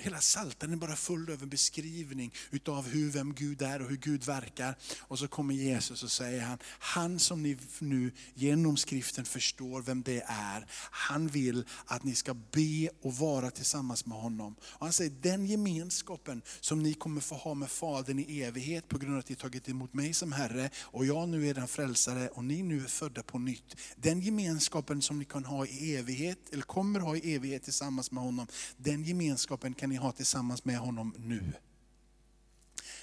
hela 0.00 0.20
salten 0.20 0.72
är 0.72 0.76
bara 0.76 0.96
full 0.96 1.32
av 1.32 1.42
en 1.42 1.48
beskrivning 1.48 2.34
utav 2.50 2.88
hur, 2.88 3.10
vem 3.10 3.34
Gud 3.34 3.62
är 3.62 3.82
och 3.82 3.88
hur 3.88 3.96
Gud 3.96 4.24
verkar. 4.24 4.76
Och 5.00 5.18
så 5.18 5.28
kommer 5.28 5.54
Jesus 5.54 6.02
och 6.02 6.10
säger 6.10 6.40
han, 6.40 6.58
han 6.78 7.18
som 7.18 7.42
ni 7.42 7.58
nu 7.78 8.12
genom 8.34 8.76
skriften 8.76 9.24
förstår 9.24 9.82
vem 9.82 10.02
det 10.02 10.22
är, 10.26 10.66
han 10.90 11.28
vill 11.28 11.64
att 11.86 12.04
ni 12.04 12.14
ska 12.14 12.34
be 12.34 12.88
och 13.02 13.14
vara 13.14 13.50
tillsammans 13.50 14.06
med 14.06 14.18
honom. 14.18 14.56
Och 14.62 14.86
han 14.86 14.92
säger, 14.92 15.10
den 15.22 15.46
gemenskapen 15.46 16.42
som 16.60 16.82
ni 16.82 16.94
kommer 16.94 17.20
få 17.20 17.34
ha 17.34 17.54
med 17.54 17.70
Fadern 17.70 18.18
i 18.18 18.42
evighet 18.42 18.88
på 18.88 18.98
grund 18.98 19.14
av 19.14 19.18
att 19.18 19.28
ni 19.28 19.34
tagit 19.34 19.68
emot 19.68 19.94
mig 19.94 20.14
som 20.14 20.32
Herre 20.32 20.70
och 20.76 21.06
jag 21.06 21.28
nu 21.28 21.48
är 21.48 21.54
den 21.54 21.68
frälsare 21.68 22.28
och 22.28 22.44
ni 22.44 22.62
nu 22.62 22.84
är 22.84 22.88
födda 22.88 23.22
på 23.22 23.38
nytt. 23.38 23.76
Den 23.96 24.20
gemenskapen 24.20 25.02
som 25.02 25.18
ni 25.18 25.24
kan 25.24 25.44
ha 25.44 25.66
i 25.66 25.96
evighet, 25.96 26.38
eller 26.52 26.62
kommer 26.62 27.00
ha 27.00 27.16
i 27.16 27.34
evighet 27.34 27.62
tillsammans 27.62 28.10
med 28.10 28.24
honom, 28.24 28.46
den 28.76 29.04
gemenskapen 29.04 29.74
kan 29.74 29.89
ni 29.90 29.96
ha 29.96 30.12
tillsammans 30.12 30.64
med 30.64 30.78
honom 30.78 31.14
nu. 31.18 31.52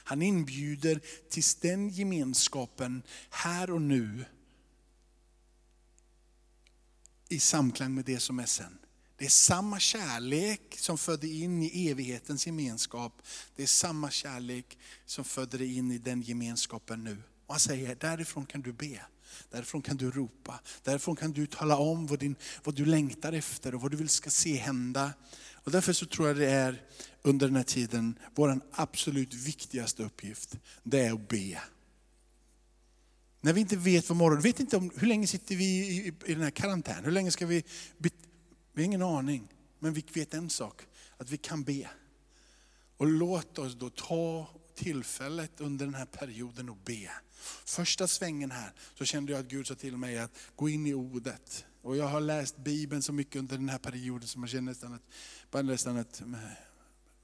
Han 0.03 0.21
inbjuder 0.21 1.01
till 1.29 1.43
den 1.61 1.89
gemenskapen 1.89 3.03
här 3.29 3.71
och 3.71 3.81
nu 3.81 4.25
i 7.29 7.39
samklang 7.39 7.95
med 7.95 8.05
det 8.05 8.19
som 8.19 8.39
är 8.39 8.45
sen. 8.45 8.77
Det 9.17 9.25
är 9.25 9.29
samma 9.29 9.79
kärlek 9.79 10.75
som 10.77 10.97
födde 10.97 11.27
in 11.27 11.63
i 11.63 11.89
evighetens 11.89 12.45
gemenskap. 12.45 13.21
Det 13.55 13.63
är 13.63 13.67
samma 13.67 14.11
kärlek 14.11 14.77
som 15.05 15.23
födde 15.25 15.65
in 15.65 15.91
i 15.91 15.97
den 15.97 16.21
gemenskapen 16.21 17.03
nu. 17.03 17.23
Och 17.45 17.53
han 17.53 17.59
säger, 17.59 17.95
därifrån 17.95 18.45
kan 18.45 18.61
du 18.61 18.73
be. 18.73 19.01
Därifrån 19.49 19.81
kan 19.81 19.97
du 19.97 20.11
ropa. 20.11 20.59
Därifrån 20.83 21.15
kan 21.15 21.31
du 21.31 21.47
tala 21.47 21.77
om 21.77 22.07
vad, 22.07 22.19
din, 22.19 22.35
vad 22.63 22.75
du 22.75 22.85
längtar 22.85 23.33
efter 23.33 23.75
och 23.75 23.81
vad 23.81 23.91
du 23.91 23.97
vill 23.97 24.09
ska 24.09 24.29
se 24.29 24.55
hända. 24.55 25.13
Och 25.67 25.73
därför 25.73 25.93
så 25.93 26.05
tror 26.05 26.27
jag 26.27 26.37
det 26.37 26.49
är 26.49 26.81
under 27.21 27.47
den 27.47 27.55
här 27.55 27.63
tiden, 27.63 28.19
vår 28.35 28.59
absolut 28.71 29.33
viktigaste 29.33 30.03
uppgift, 30.03 30.55
det 30.83 30.99
är 30.99 31.13
att 31.13 31.27
be. 31.27 31.61
När 33.41 33.53
vi 33.53 33.61
inte 33.61 33.77
vet 33.77 34.09
vad 34.09 34.17
morgon, 34.17 34.41
vet 34.41 34.59
inte 34.59 34.77
om, 34.77 34.91
hur 34.95 35.07
länge 35.07 35.27
sitter 35.27 35.55
vi 35.55 35.65
i, 35.65 36.13
i 36.25 36.33
den 36.33 36.43
här 36.43 36.49
karantänen? 36.49 37.03
Hur 37.03 37.11
länge 37.11 37.31
ska 37.31 37.45
vi, 37.45 37.63
vi 37.97 38.11
har 38.75 38.83
ingen 38.83 39.01
aning. 39.01 39.47
Men 39.79 39.93
vi 39.93 40.03
vet 40.13 40.33
en 40.33 40.49
sak, 40.49 40.81
att 41.17 41.29
vi 41.29 41.37
kan 41.37 41.63
be. 41.63 41.89
Och 42.97 43.07
låt 43.07 43.59
oss 43.59 43.75
då 43.75 43.89
ta 43.89 44.49
tillfället 44.75 45.61
under 45.61 45.85
den 45.85 45.95
här 45.95 46.05
perioden 46.05 46.69
och 46.69 46.77
be. 46.85 47.11
Första 47.65 48.07
svängen 48.07 48.51
här 48.51 48.73
så 48.95 49.05
kände 49.05 49.31
jag 49.31 49.39
att 49.39 49.47
Gud 49.47 49.67
sa 49.67 49.75
till 49.75 49.97
mig 49.97 50.19
att 50.19 50.31
gå 50.55 50.69
in 50.69 50.87
i 50.87 50.93
ordet. 50.93 51.65
Och 51.87 51.97
jag 51.97 52.07
har 52.07 52.21
läst 52.21 52.57
Bibeln 52.57 53.01
så 53.01 53.13
mycket 53.13 53.35
under 53.35 53.57
den 53.57 53.69
här 53.69 53.77
perioden 53.77 54.27
som 54.27 54.43
jag 54.43 54.49
känner 54.49 54.71
nästan 54.71 54.93
att, 54.93 55.01
bara 55.51 55.61
nästan 55.61 55.97
att 55.97 56.21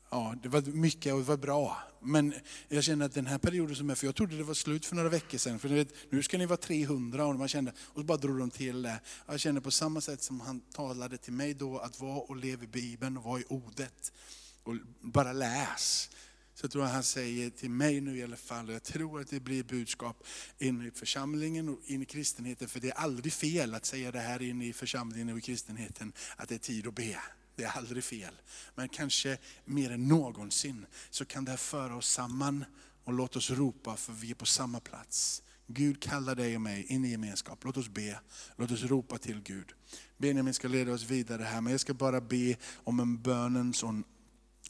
ja, 0.09 0.35
det 0.43 0.49
var 0.49 0.61
mycket 0.61 1.13
och 1.13 1.19
det 1.19 1.25
var 1.25 1.37
bra. 1.37 1.77
Men 2.01 2.33
jag 2.67 2.83
känner 2.83 3.05
att 3.05 3.13
den 3.13 3.25
här 3.25 3.37
perioden 3.37 3.75
som 3.75 3.89
är, 3.89 3.95
för 3.95 4.05
jag 4.05 4.15
trodde 4.15 4.37
det 4.37 4.43
var 4.43 4.53
slut 4.53 4.85
för 4.85 4.95
några 4.95 5.09
veckor 5.09 5.37
sedan. 5.37 5.59
För 5.59 5.69
vet, 5.69 5.93
nu 6.09 6.23
ska 6.23 6.37
ni 6.37 6.45
vara 6.45 6.57
300 6.57 7.25
och 7.25 7.35
man 7.35 7.47
kände, 7.47 7.71
och 7.81 7.99
så 7.99 8.03
bara 8.03 8.17
drog 8.17 8.39
de 8.39 8.51
till 8.51 8.81
det. 8.81 8.99
Jag 9.25 9.39
känner 9.39 9.61
på 9.61 9.71
samma 9.71 10.01
sätt 10.01 10.23
som 10.23 10.41
han 10.41 10.59
talade 10.59 11.17
till 11.17 11.33
mig 11.33 11.53
då, 11.53 11.79
att 11.79 11.99
vara 11.99 12.19
och 12.19 12.35
leva 12.35 12.63
i 12.63 12.67
Bibeln 12.67 13.17
och 13.17 13.23
vara 13.23 13.39
i 13.39 13.45
ordet. 13.47 14.11
Och 14.63 14.75
bara 15.01 15.33
läs. 15.33 16.09
Så 16.55 16.67
tror 16.67 16.83
jag 16.83 16.91
han 16.91 17.03
säger 17.03 17.49
till 17.49 17.69
mig 17.69 18.01
nu 18.01 18.17
i 18.17 18.23
alla 18.23 18.35
fall, 18.35 18.67
och 18.67 18.73
jag 18.73 18.83
tror 18.83 19.21
att 19.21 19.29
det 19.29 19.39
blir 19.39 19.63
budskap 19.63 20.23
in 20.59 20.87
i 20.87 20.91
församlingen 20.91 21.69
och 21.69 21.79
in 21.85 22.01
i 22.01 22.05
kristenheten. 22.05 22.67
För 22.67 22.79
det 22.79 22.89
är 22.89 22.97
aldrig 22.97 23.33
fel 23.33 23.73
att 23.73 23.85
säga 23.85 24.11
det 24.11 24.19
här 24.19 24.41
in 24.41 24.61
i 24.61 24.73
församlingen 24.73 25.29
och 25.29 25.37
i 25.37 25.41
kristenheten, 25.41 26.13
att 26.35 26.49
det 26.49 26.55
är 26.55 26.59
tid 26.59 26.87
att 26.87 26.95
be. 26.95 27.19
Det 27.55 27.63
är 27.63 27.77
aldrig 27.77 28.03
fel. 28.03 28.33
Men 28.75 28.89
kanske 28.89 29.37
mer 29.65 29.91
än 29.91 30.07
någonsin 30.07 30.85
så 31.09 31.25
kan 31.25 31.45
det 31.45 31.51
här 31.51 31.57
föra 31.57 31.95
oss 31.95 32.09
samman 32.09 32.65
och 33.03 33.13
låt 33.13 33.35
oss 33.35 33.51
ropa 33.51 33.95
för 33.95 34.13
vi 34.13 34.31
är 34.31 34.35
på 34.35 34.45
samma 34.45 34.79
plats. 34.79 35.43
Gud 35.67 36.01
kallar 36.01 36.35
dig 36.35 36.55
och 36.55 36.61
mig 36.61 36.85
in 36.89 37.05
i 37.05 37.11
gemenskap. 37.11 37.63
Låt 37.63 37.77
oss 37.77 37.89
be, 37.89 38.19
låt 38.55 38.71
oss 38.71 38.83
ropa 38.83 39.17
till 39.17 39.41
Gud. 39.41 39.73
Benjamin 40.17 40.53
ska 40.53 40.67
leda 40.67 40.93
oss 40.93 41.03
vidare 41.03 41.43
här, 41.43 41.61
men 41.61 41.71
jag 41.71 41.79
ska 41.79 41.93
bara 41.93 42.21
be 42.21 42.55
om 42.75 42.99
en 42.99 43.21
bönens 43.21 43.83
och 43.83 43.89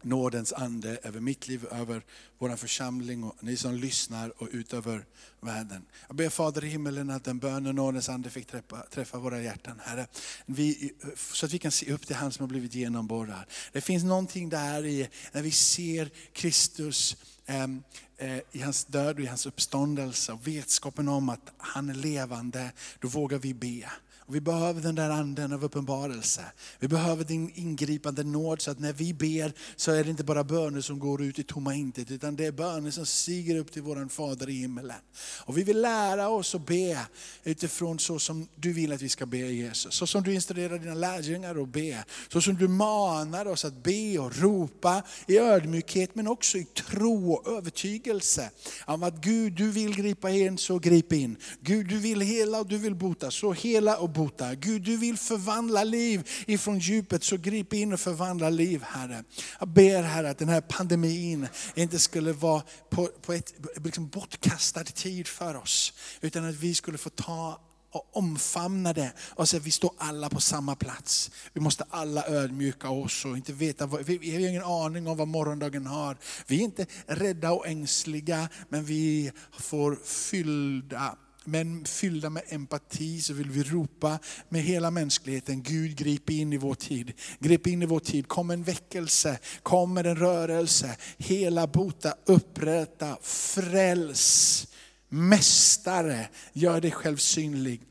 nådens 0.03 0.53
ande 0.53 0.97
över 1.03 1.19
mitt 1.19 1.47
liv, 1.47 1.65
över 1.71 2.05
vår 2.37 2.55
församling 2.55 3.23
och 3.23 3.43
ni 3.43 3.57
som 3.57 3.75
lyssnar 3.75 4.41
och 4.41 4.47
utöver 4.51 5.05
världen. 5.39 5.85
Jag 6.07 6.15
ber 6.15 6.29
Fader 6.29 6.63
i 6.63 6.67
himmelen 6.67 7.09
att 7.09 7.23
den 7.23 7.39
bönen 7.39 7.75
nådens 7.75 8.09
ande 8.09 8.29
fick 8.29 8.47
träffa, 8.47 8.85
träffa 8.91 9.17
våra 9.17 9.41
hjärtan, 9.41 9.81
Herre. 9.83 10.07
Vi, 10.45 10.93
så 11.15 11.45
att 11.45 11.53
vi 11.53 11.59
kan 11.59 11.71
se 11.71 11.93
upp 11.93 12.07
till 12.07 12.15
han 12.15 12.31
som 12.31 12.43
har 12.43 12.47
blivit 12.47 12.73
genomborrad. 12.73 13.43
Det 13.71 13.81
finns 13.81 14.03
någonting 14.03 14.49
där 14.49 14.85
i, 14.85 15.09
när 15.31 15.41
vi 15.41 15.51
ser 15.51 16.11
Kristus 16.33 17.17
eh, 17.45 18.37
i 18.51 18.61
hans 18.61 18.85
död 18.85 19.15
och 19.15 19.21
i 19.23 19.27
hans 19.27 19.45
uppståndelse 19.45 20.33
och 20.33 20.47
vetskapen 20.47 21.07
om 21.07 21.29
att 21.29 21.53
han 21.57 21.89
är 21.89 21.93
levande, 21.93 22.71
då 22.99 23.07
vågar 23.07 23.37
vi 23.37 23.53
be. 23.53 23.89
Och 24.25 24.35
vi 24.35 24.41
behöver 24.41 24.81
den 24.81 24.95
där 24.95 25.09
anden 25.09 25.53
av 25.53 25.63
uppenbarelse. 25.63 26.41
Vi 26.79 26.87
behöver 26.87 27.23
din 27.23 27.51
ingripande 27.55 28.23
nåd 28.23 28.61
så 28.61 28.71
att 28.71 28.79
när 28.79 28.93
vi 28.93 29.13
ber 29.13 29.53
så 29.75 29.91
är 29.91 30.03
det 30.03 30.09
inte 30.09 30.23
bara 30.23 30.43
böner 30.43 30.81
som 30.81 30.99
går 30.99 31.21
ut 31.21 31.39
i 31.39 31.43
tomma 31.43 31.75
intet, 31.75 32.11
utan 32.11 32.35
det 32.35 32.45
är 32.45 32.51
böner 32.51 32.91
som 32.91 33.05
stiger 33.05 33.57
upp 33.57 33.71
till 33.71 33.81
våran 33.81 34.09
Fader 34.09 34.49
i 34.49 34.53
himmelen. 34.53 34.97
Och 35.45 35.57
vi 35.57 35.63
vill 35.63 35.81
lära 35.81 36.29
oss 36.29 36.55
att 36.55 36.65
be 36.65 36.99
utifrån 37.43 37.99
så 37.99 38.19
som 38.19 38.47
du 38.55 38.73
vill 38.73 38.93
att 38.93 39.01
vi 39.01 39.09
ska 39.09 39.25
be 39.25 39.37
Jesus. 39.37 39.93
Så 39.93 40.07
som 40.07 40.23
du 40.23 40.33
instruerar 40.33 40.79
dina 40.79 40.93
lärjungar 40.93 41.63
att 41.63 41.69
be. 41.69 42.05
Så 42.27 42.41
som 42.41 42.55
du 42.55 42.67
manar 42.67 43.45
oss 43.45 43.65
att 43.65 43.83
be 43.83 44.19
och 44.19 44.37
ropa 44.37 45.03
i 45.27 45.37
ödmjukhet 45.37 46.15
men 46.15 46.27
också 46.27 46.57
i 46.57 46.63
tro 46.63 47.33
och 47.33 47.57
övertygelse. 47.57 48.49
Om 48.85 49.03
att 49.03 49.21
Gud, 49.21 49.53
du 49.53 49.71
vill 49.71 49.95
gripa 49.95 50.29
in, 50.29 50.57
så 50.57 50.79
grip 50.79 51.13
in. 51.13 51.37
Gud, 51.61 51.87
du 51.87 51.97
vill 51.97 52.21
hela 52.21 52.59
och 52.59 52.67
du 52.67 52.77
vill 52.77 52.95
bota, 52.95 53.31
så 53.31 53.53
hela 53.53 53.97
och 53.97 54.09
bota. 54.13 54.55
Gud, 54.55 54.81
du 54.81 54.97
vill 54.97 55.17
förvandla 55.17 55.83
liv 55.83 56.29
ifrån 56.47 56.79
djupet, 56.79 57.23
så 57.23 57.37
grip 57.37 57.73
in 57.73 57.93
och 57.93 57.99
förvandla 57.99 58.49
liv 58.49 58.83
Herre. 58.83 59.23
Jag 59.59 59.69
ber 59.69 60.03
Herre 60.03 60.29
att 60.29 60.37
den 60.37 60.49
här 60.49 60.61
pandemin 60.61 61.47
inte 61.75 61.99
skulle 61.99 62.33
vara 62.33 62.63
på, 62.89 63.07
på 63.21 63.33
ett 63.33 63.53
liksom 63.83 64.07
bortkastad 64.07 64.83
tid 64.83 65.27
för 65.27 65.55
oss. 65.55 65.93
Utan 66.21 66.49
att 66.49 66.55
vi 66.55 66.75
skulle 66.75 66.97
få 66.97 67.09
ta 67.09 67.59
och 67.93 68.17
omfamna 68.17 68.93
det 68.93 69.13
och 69.29 69.49
säga 69.49 69.61
vi 69.63 69.71
står 69.71 69.91
alla 69.97 70.29
på 70.29 70.41
samma 70.41 70.75
plats. 70.75 71.31
Vi 71.53 71.61
måste 71.61 71.85
alla 71.89 72.27
ödmjuka 72.27 72.89
oss 72.89 73.25
och 73.25 73.37
inte 73.37 73.53
veta, 73.53 73.85
vad, 73.85 74.05
vi 74.05 74.31
har 74.31 74.49
ingen 74.49 74.63
aning 74.63 75.07
om 75.07 75.17
vad 75.17 75.27
morgondagen 75.27 75.85
har. 75.85 76.17
Vi 76.47 76.59
är 76.59 76.63
inte 76.63 76.85
rädda 77.07 77.51
och 77.51 77.67
ängsliga 77.67 78.49
men 78.69 78.85
vi 78.85 79.31
får 79.59 79.99
fyllda 80.05 81.17
men 81.45 81.85
fyllda 81.85 82.29
med 82.29 82.43
empati 82.47 83.21
så 83.21 83.33
vill 83.33 83.49
vi 83.49 83.63
ropa 83.63 84.19
med 84.49 84.63
hela 84.63 84.91
mänskligheten, 84.91 85.63
Gud 85.63 85.95
grip 85.95 86.29
in 86.29 86.53
i 86.53 86.57
vår 86.57 86.75
tid. 86.75 87.13
Grip 87.39 87.67
in 87.67 87.83
i 87.83 87.85
vår 87.85 87.99
tid, 87.99 88.27
kom 88.27 88.49
en 88.49 88.63
väckelse, 88.63 89.39
kom 89.63 89.93
med 89.93 90.07
en 90.07 90.15
rörelse. 90.15 90.95
Hela 91.17 91.67
bota, 91.67 92.15
upprätta, 92.25 93.17
fräls. 93.21 94.67
Mästare, 95.09 96.27
gör 96.53 96.81
dig 96.81 96.91
själv 96.91 97.17
synlig. 97.17 97.81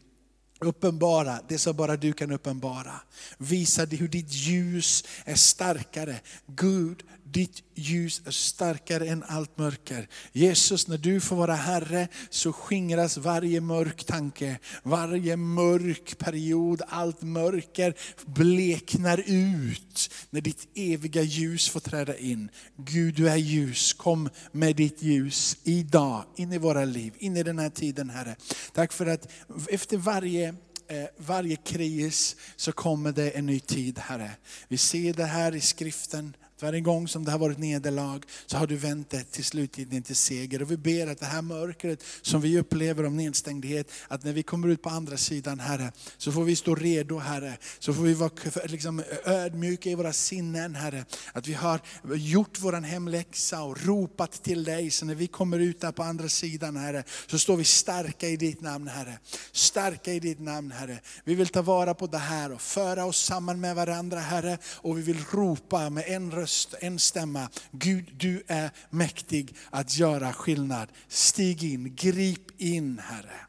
Uppenbara 0.60 1.38
det 1.48 1.58
som 1.58 1.76
bara 1.76 1.96
du 1.96 2.12
kan 2.12 2.32
uppenbara. 2.32 3.00
Visa 3.38 3.84
hur 3.84 4.08
ditt 4.08 4.32
ljus 4.32 5.04
är 5.24 5.34
starkare. 5.34 6.20
Gud, 6.46 7.02
ditt 7.32 7.62
ljus 7.74 8.22
är 8.26 8.30
starkare 8.30 9.06
än 9.06 9.24
allt 9.28 9.58
mörker. 9.58 10.08
Jesus, 10.32 10.88
när 10.88 10.98
du 10.98 11.20
får 11.20 11.36
vara 11.36 11.54
Herre 11.54 12.08
så 12.30 12.52
skingras 12.52 13.16
varje 13.16 13.60
mörk 13.60 14.04
tanke, 14.04 14.58
varje 14.82 15.36
mörk 15.36 16.18
period, 16.18 16.82
allt 16.88 17.22
mörker 17.22 17.94
bleknar 18.26 19.24
ut 19.26 20.10
när 20.30 20.40
ditt 20.40 20.68
eviga 20.74 21.22
ljus 21.22 21.68
får 21.68 21.80
träda 21.80 22.16
in. 22.16 22.48
Gud, 22.76 23.14
du 23.14 23.28
är 23.28 23.36
ljus. 23.36 23.92
Kom 23.92 24.28
med 24.52 24.76
ditt 24.76 25.02
ljus 25.02 25.56
idag, 25.64 26.24
in 26.36 26.52
i 26.52 26.58
våra 26.58 26.84
liv, 26.84 27.12
in 27.18 27.36
i 27.36 27.42
den 27.42 27.58
här 27.58 27.70
tiden 27.70 28.10
Herre. 28.10 28.36
Tack 28.72 28.92
för 28.92 29.06
att 29.06 29.28
efter 29.68 29.96
varje 29.96 30.48
eh, 30.88 31.04
varje 31.16 31.56
kris 31.56 32.36
så 32.56 32.72
kommer 32.72 33.12
det 33.12 33.30
en 33.30 33.46
ny 33.46 33.60
tid 33.60 33.98
Herre. 33.98 34.30
Vi 34.68 34.78
ser 34.78 35.12
det 35.12 35.24
här 35.24 35.54
i 35.54 35.60
skriften, 35.60 36.36
varje 36.62 36.81
gång 36.81 37.09
som 37.09 37.25
det 37.25 37.31
har 37.31 37.38
varit 37.38 37.59
nederlag 37.59 38.20
så 38.46 38.57
har 38.57 38.66
du 38.66 38.77
vänt 38.77 39.11
det 39.11 39.25
till 39.25 39.44
slutgiltigt 39.44 40.07
till 40.07 40.16
seger. 40.16 40.62
Och 40.62 40.70
vi 40.70 40.77
ber 40.77 41.07
att 41.07 41.20
det 41.20 41.27
här 41.27 41.42
mörkret 41.42 42.05
som 42.22 42.40
vi 42.40 42.59
upplever 42.59 43.07
om 43.07 43.16
nedstängdhet, 43.16 43.90
att 44.09 44.25
när 44.25 44.33
vi 44.33 44.42
kommer 44.42 44.68
ut 44.68 44.83
på 44.83 44.88
andra 44.88 45.16
sidan 45.16 45.61
Herre, 45.61 45.92
så 46.18 46.33
får 46.33 46.44
vi 46.44 46.57
stå 46.57 46.75
redo 46.75 47.18
Herre. 47.18 47.59
Så 47.79 47.94
får 47.94 48.03
vi 48.03 48.14
vara 48.14 48.31
liksom, 48.64 49.03
ödmjuka 49.25 49.90
i 49.90 49.94
våra 49.94 50.12
sinnen 50.12 50.75
Herre. 50.75 51.05
Att 51.33 51.46
vi 51.48 51.55
har 51.55 51.81
gjort 52.14 52.59
vår 52.61 52.72
hemläxa 52.72 53.62
och 53.62 53.87
ropat 53.87 54.42
till 54.42 54.64
dig. 54.64 54.90
Så 54.90 55.05
när 55.05 55.14
vi 55.14 55.27
kommer 55.27 55.59
ut 55.59 55.81
där 55.81 55.92
på 55.92 56.03
andra 56.03 56.29
sidan 56.29 56.77
Herre, 56.77 57.05
så 57.27 57.38
står 57.38 57.57
vi 57.57 57.64
starka 57.64 58.29
i 58.29 58.37
ditt 58.37 58.61
namn 58.61 58.88
Herre. 58.88 59.18
Starka 59.53 60.12
i 60.12 60.20
ditt 60.20 60.40
namn 60.40 60.72
Herre. 60.72 60.98
Vi 61.25 61.35
vill 61.35 61.48
ta 61.48 61.62
vara 61.62 61.94
på 61.94 62.07
det 62.07 62.18
här 62.18 62.53
och 62.53 62.61
föra 62.61 63.05
oss 63.05 63.25
samman 63.25 63.61
med 63.61 63.77
varandra 63.77 64.18
Herre. 64.18 64.59
Och 64.75 64.98
vi 64.98 65.03
vill 65.03 65.25
ropa 65.33 65.90
med 65.90 66.05
en 66.07 66.31
röst 66.31 66.51
röst, 66.52 66.74
en 66.80 66.98
stämma. 66.98 67.48
Gud, 67.72 68.04
du 68.16 68.42
är 68.46 68.70
mäktig 68.90 69.54
att 69.70 69.98
göra 69.98 70.32
skillnad. 70.32 70.88
Stig 71.08 71.64
in, 71.64 71.94
grip 71.94 72.60
in 72.60 72.98
Herre. 72.98 73.46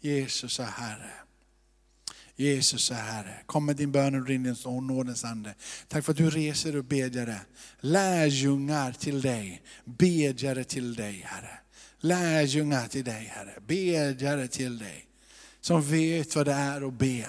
Jesus 0.00 0.60
är 0.60 0.64
Herre. 0.64 1.12
Jesus 2.36 2.90
är 2.90 2.94
Herre. 2.94 3.42
Kom 3.46 3.66
med 3.66 3.76
din 3.76 3.92
bön 3.92 4.14
och 4.14 4.24
din 4.24 4.56
nådens 4.82 5.24
ande. 5.24 5.54
Tack 5.88 6.04
för 6.04 6.12
att 6.12 6.18
du 6.18 6.30
reser 6.30 6.76
och 6.76 6.84
bedjare. 6.84 7.40
Lärjungar 7.80 8.92
till 8.92 9.20
dig, 9.20 9.62
bedjare 9.84 10.64
till 10.64 10.94
dig 10.94 11.22
Herre. 11.24 11.58
Lärjungar 12.00 12.88
till 12.88 13.04
dig 13.04 13.24
Herre, 13.24 13.60
bedjare 13.66 14.48
till 14.48 14.78
dig. 14.78 15.09
Som 15.60 15.82
vet 15.82 16.36
vad 16.36 16.46
det 16.46 16.52
är 16.52 16.88
att 16.88 16.98
be. 16.98 17.26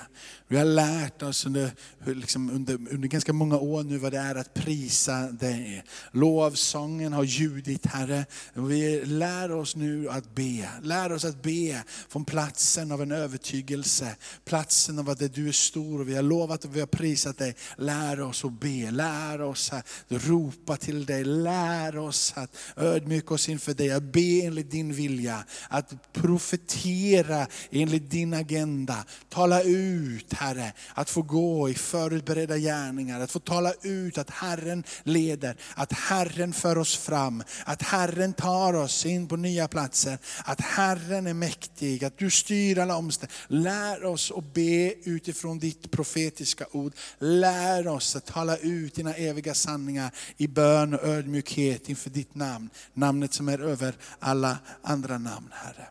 Vi 0.52 0.58
har 0.58 0.66
lärt 0.66 1.22
oss 1.22 1.46
under, 1.46 1.72
liksom 2.06 2.50
under, 2.50 2.74
under 2.74 3.08
ganska 3.08 3.34
många 3.34 3.58
år 3.58 3.84
nu 3.84 3.98
vad 3.98 4.12
det 4.12 4.18
är 4.18 4.36
att 4.36 4.54
prisa 4.54 5.32
dig. 5.32 5.84
Lovsången 6.12 7.14
har 7.14 7.24
ljudit 7.24 7.86
Herre. 7.86 8.26
Vi 8.54 9.06
lär 9.06 9.52
oss 9.52 9.76
nu 9.76 10.10
att 10.10 10.36
be. 10.36 10.70
Lär 10.82 11.12
oss 11.12 11.26
att 11.26 11.42
be 11.44 11.84
från 12.10 12.26
platsen 12.26 12.92
av 12.92 13.02
en 13.02 13.12
övertygelse. 13.12 14.16
Platsen 14.46 15.00
av 15.00 15.10
att 15.10 15.34
du 15.34 15.48
är 15.48 15.52
stor 15.52 16.00
och 16.00 16.10
vi 16.10 16.16
har 16.16 16.24
lovat 16.24 16.66
och 16.66 16.76
vi 16.76 16.80
har 16.80 16.88
prisat 16.88 17.38
dig. 17.38 17.56
Lär 17.78 18.22
oss 18.22 18.46
att 18.46 18.60
be. 18.60 18.92
Lär 18.92 19.42
oss 19.42 19.74
att 19.74 19.88
ropa 20.10 20.78
till 20.78 21.06
dig. 21.06 21.24
Lär 21.24 21.98
oss 21.98 22.34
att 22.36 22.58
ödmjuka 22.76 23.34
oss 23.34 23.50
inför 23.50 23.74
dig. 23.74 23.92
Att 23.92 24.04
be 24.04 24.42
enligt 24.42 24.72
din 24.72 24.94
vilja. 24.94 25.44
Att 25.70 26.14
profetera 26.14 27.48
enligt 27.72 28.12
din 28.12 28.21
agenda. 28.34 29.06
Tala 29.30 29.62
ut 29.62 30.34
Herre, 30.34 30.74
att 30.94 31.10
få 31.10 31.22
gå 31.22 31.70
i 31.70 31.74
förutberedda 31.74 32.58
gärningar, 32.58 33.20
att 33.20 33.32
få 33.32 33.40
tala 33.40 33.74
ut 33.82 34.18
att 34.18 34.30
Herren 34.30 34.84
leder, 35.04 35.58
att 35.76 35.94
Herren 35.94 36.54
för 36.54 36.78
oss 36.78 36.98
fram, 36.98 37.44
att 37.66 37.82
Herren 37.82 38.34
tar 38.34 38.74
oss 38.74 39.06
in 39.06 39.28
på 39.28 39.36
nya 39.36 39.68
platser, 39.68 40.18
att 40.46 40.62
Herren 40.62 41.28
är 41.28 41.34
mäktig, 41.34 42.06
att 42.06 42.18
du 42.18 42.30
styr 42.30 42.80
alla 42.80 42.96
omständigheter. 42.98 43.46
Lär 43.48 44.06
oss 44.06 44.32
att 44.32 44.54
be 44.54 44.94
utifrån 45.04 45.60
ditt 45.60 45.92
profetiska 45.92 46.66
ord. 46.72 46.94
Lär 47.20 47.88
oss 47.88 48.16
att 48.16 48.26
tala 48.26 48.58
ut 48.58 48.96
dina 48.96 49.14
eviga 49.14 49.54
sanningar 49.54 50.12
i 50.38 50.48
bön 50.48 50.94
och 50.94 51.08
ödmjukhet 51.08 51.90
inför 51.90 52.10
ditt 52.10 52.36
namn. 52.36 52.70
Namnet 52.94 53.34
som 53.34 53.50
är 53.50 53.62
över 53.62 53.96
alla 54.20 54.58
andra 54.82 55.18
namn, 55.18 55.50
Herre. 55.52 55.88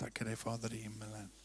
Amen. 0.00 0.08
Amen. 0.08 0.10
Tackar 0.10 0.24
dig 0.24 0.38
Fader 0.38 0.74
i 0.74 0.76
himmelen. 0.76 1.39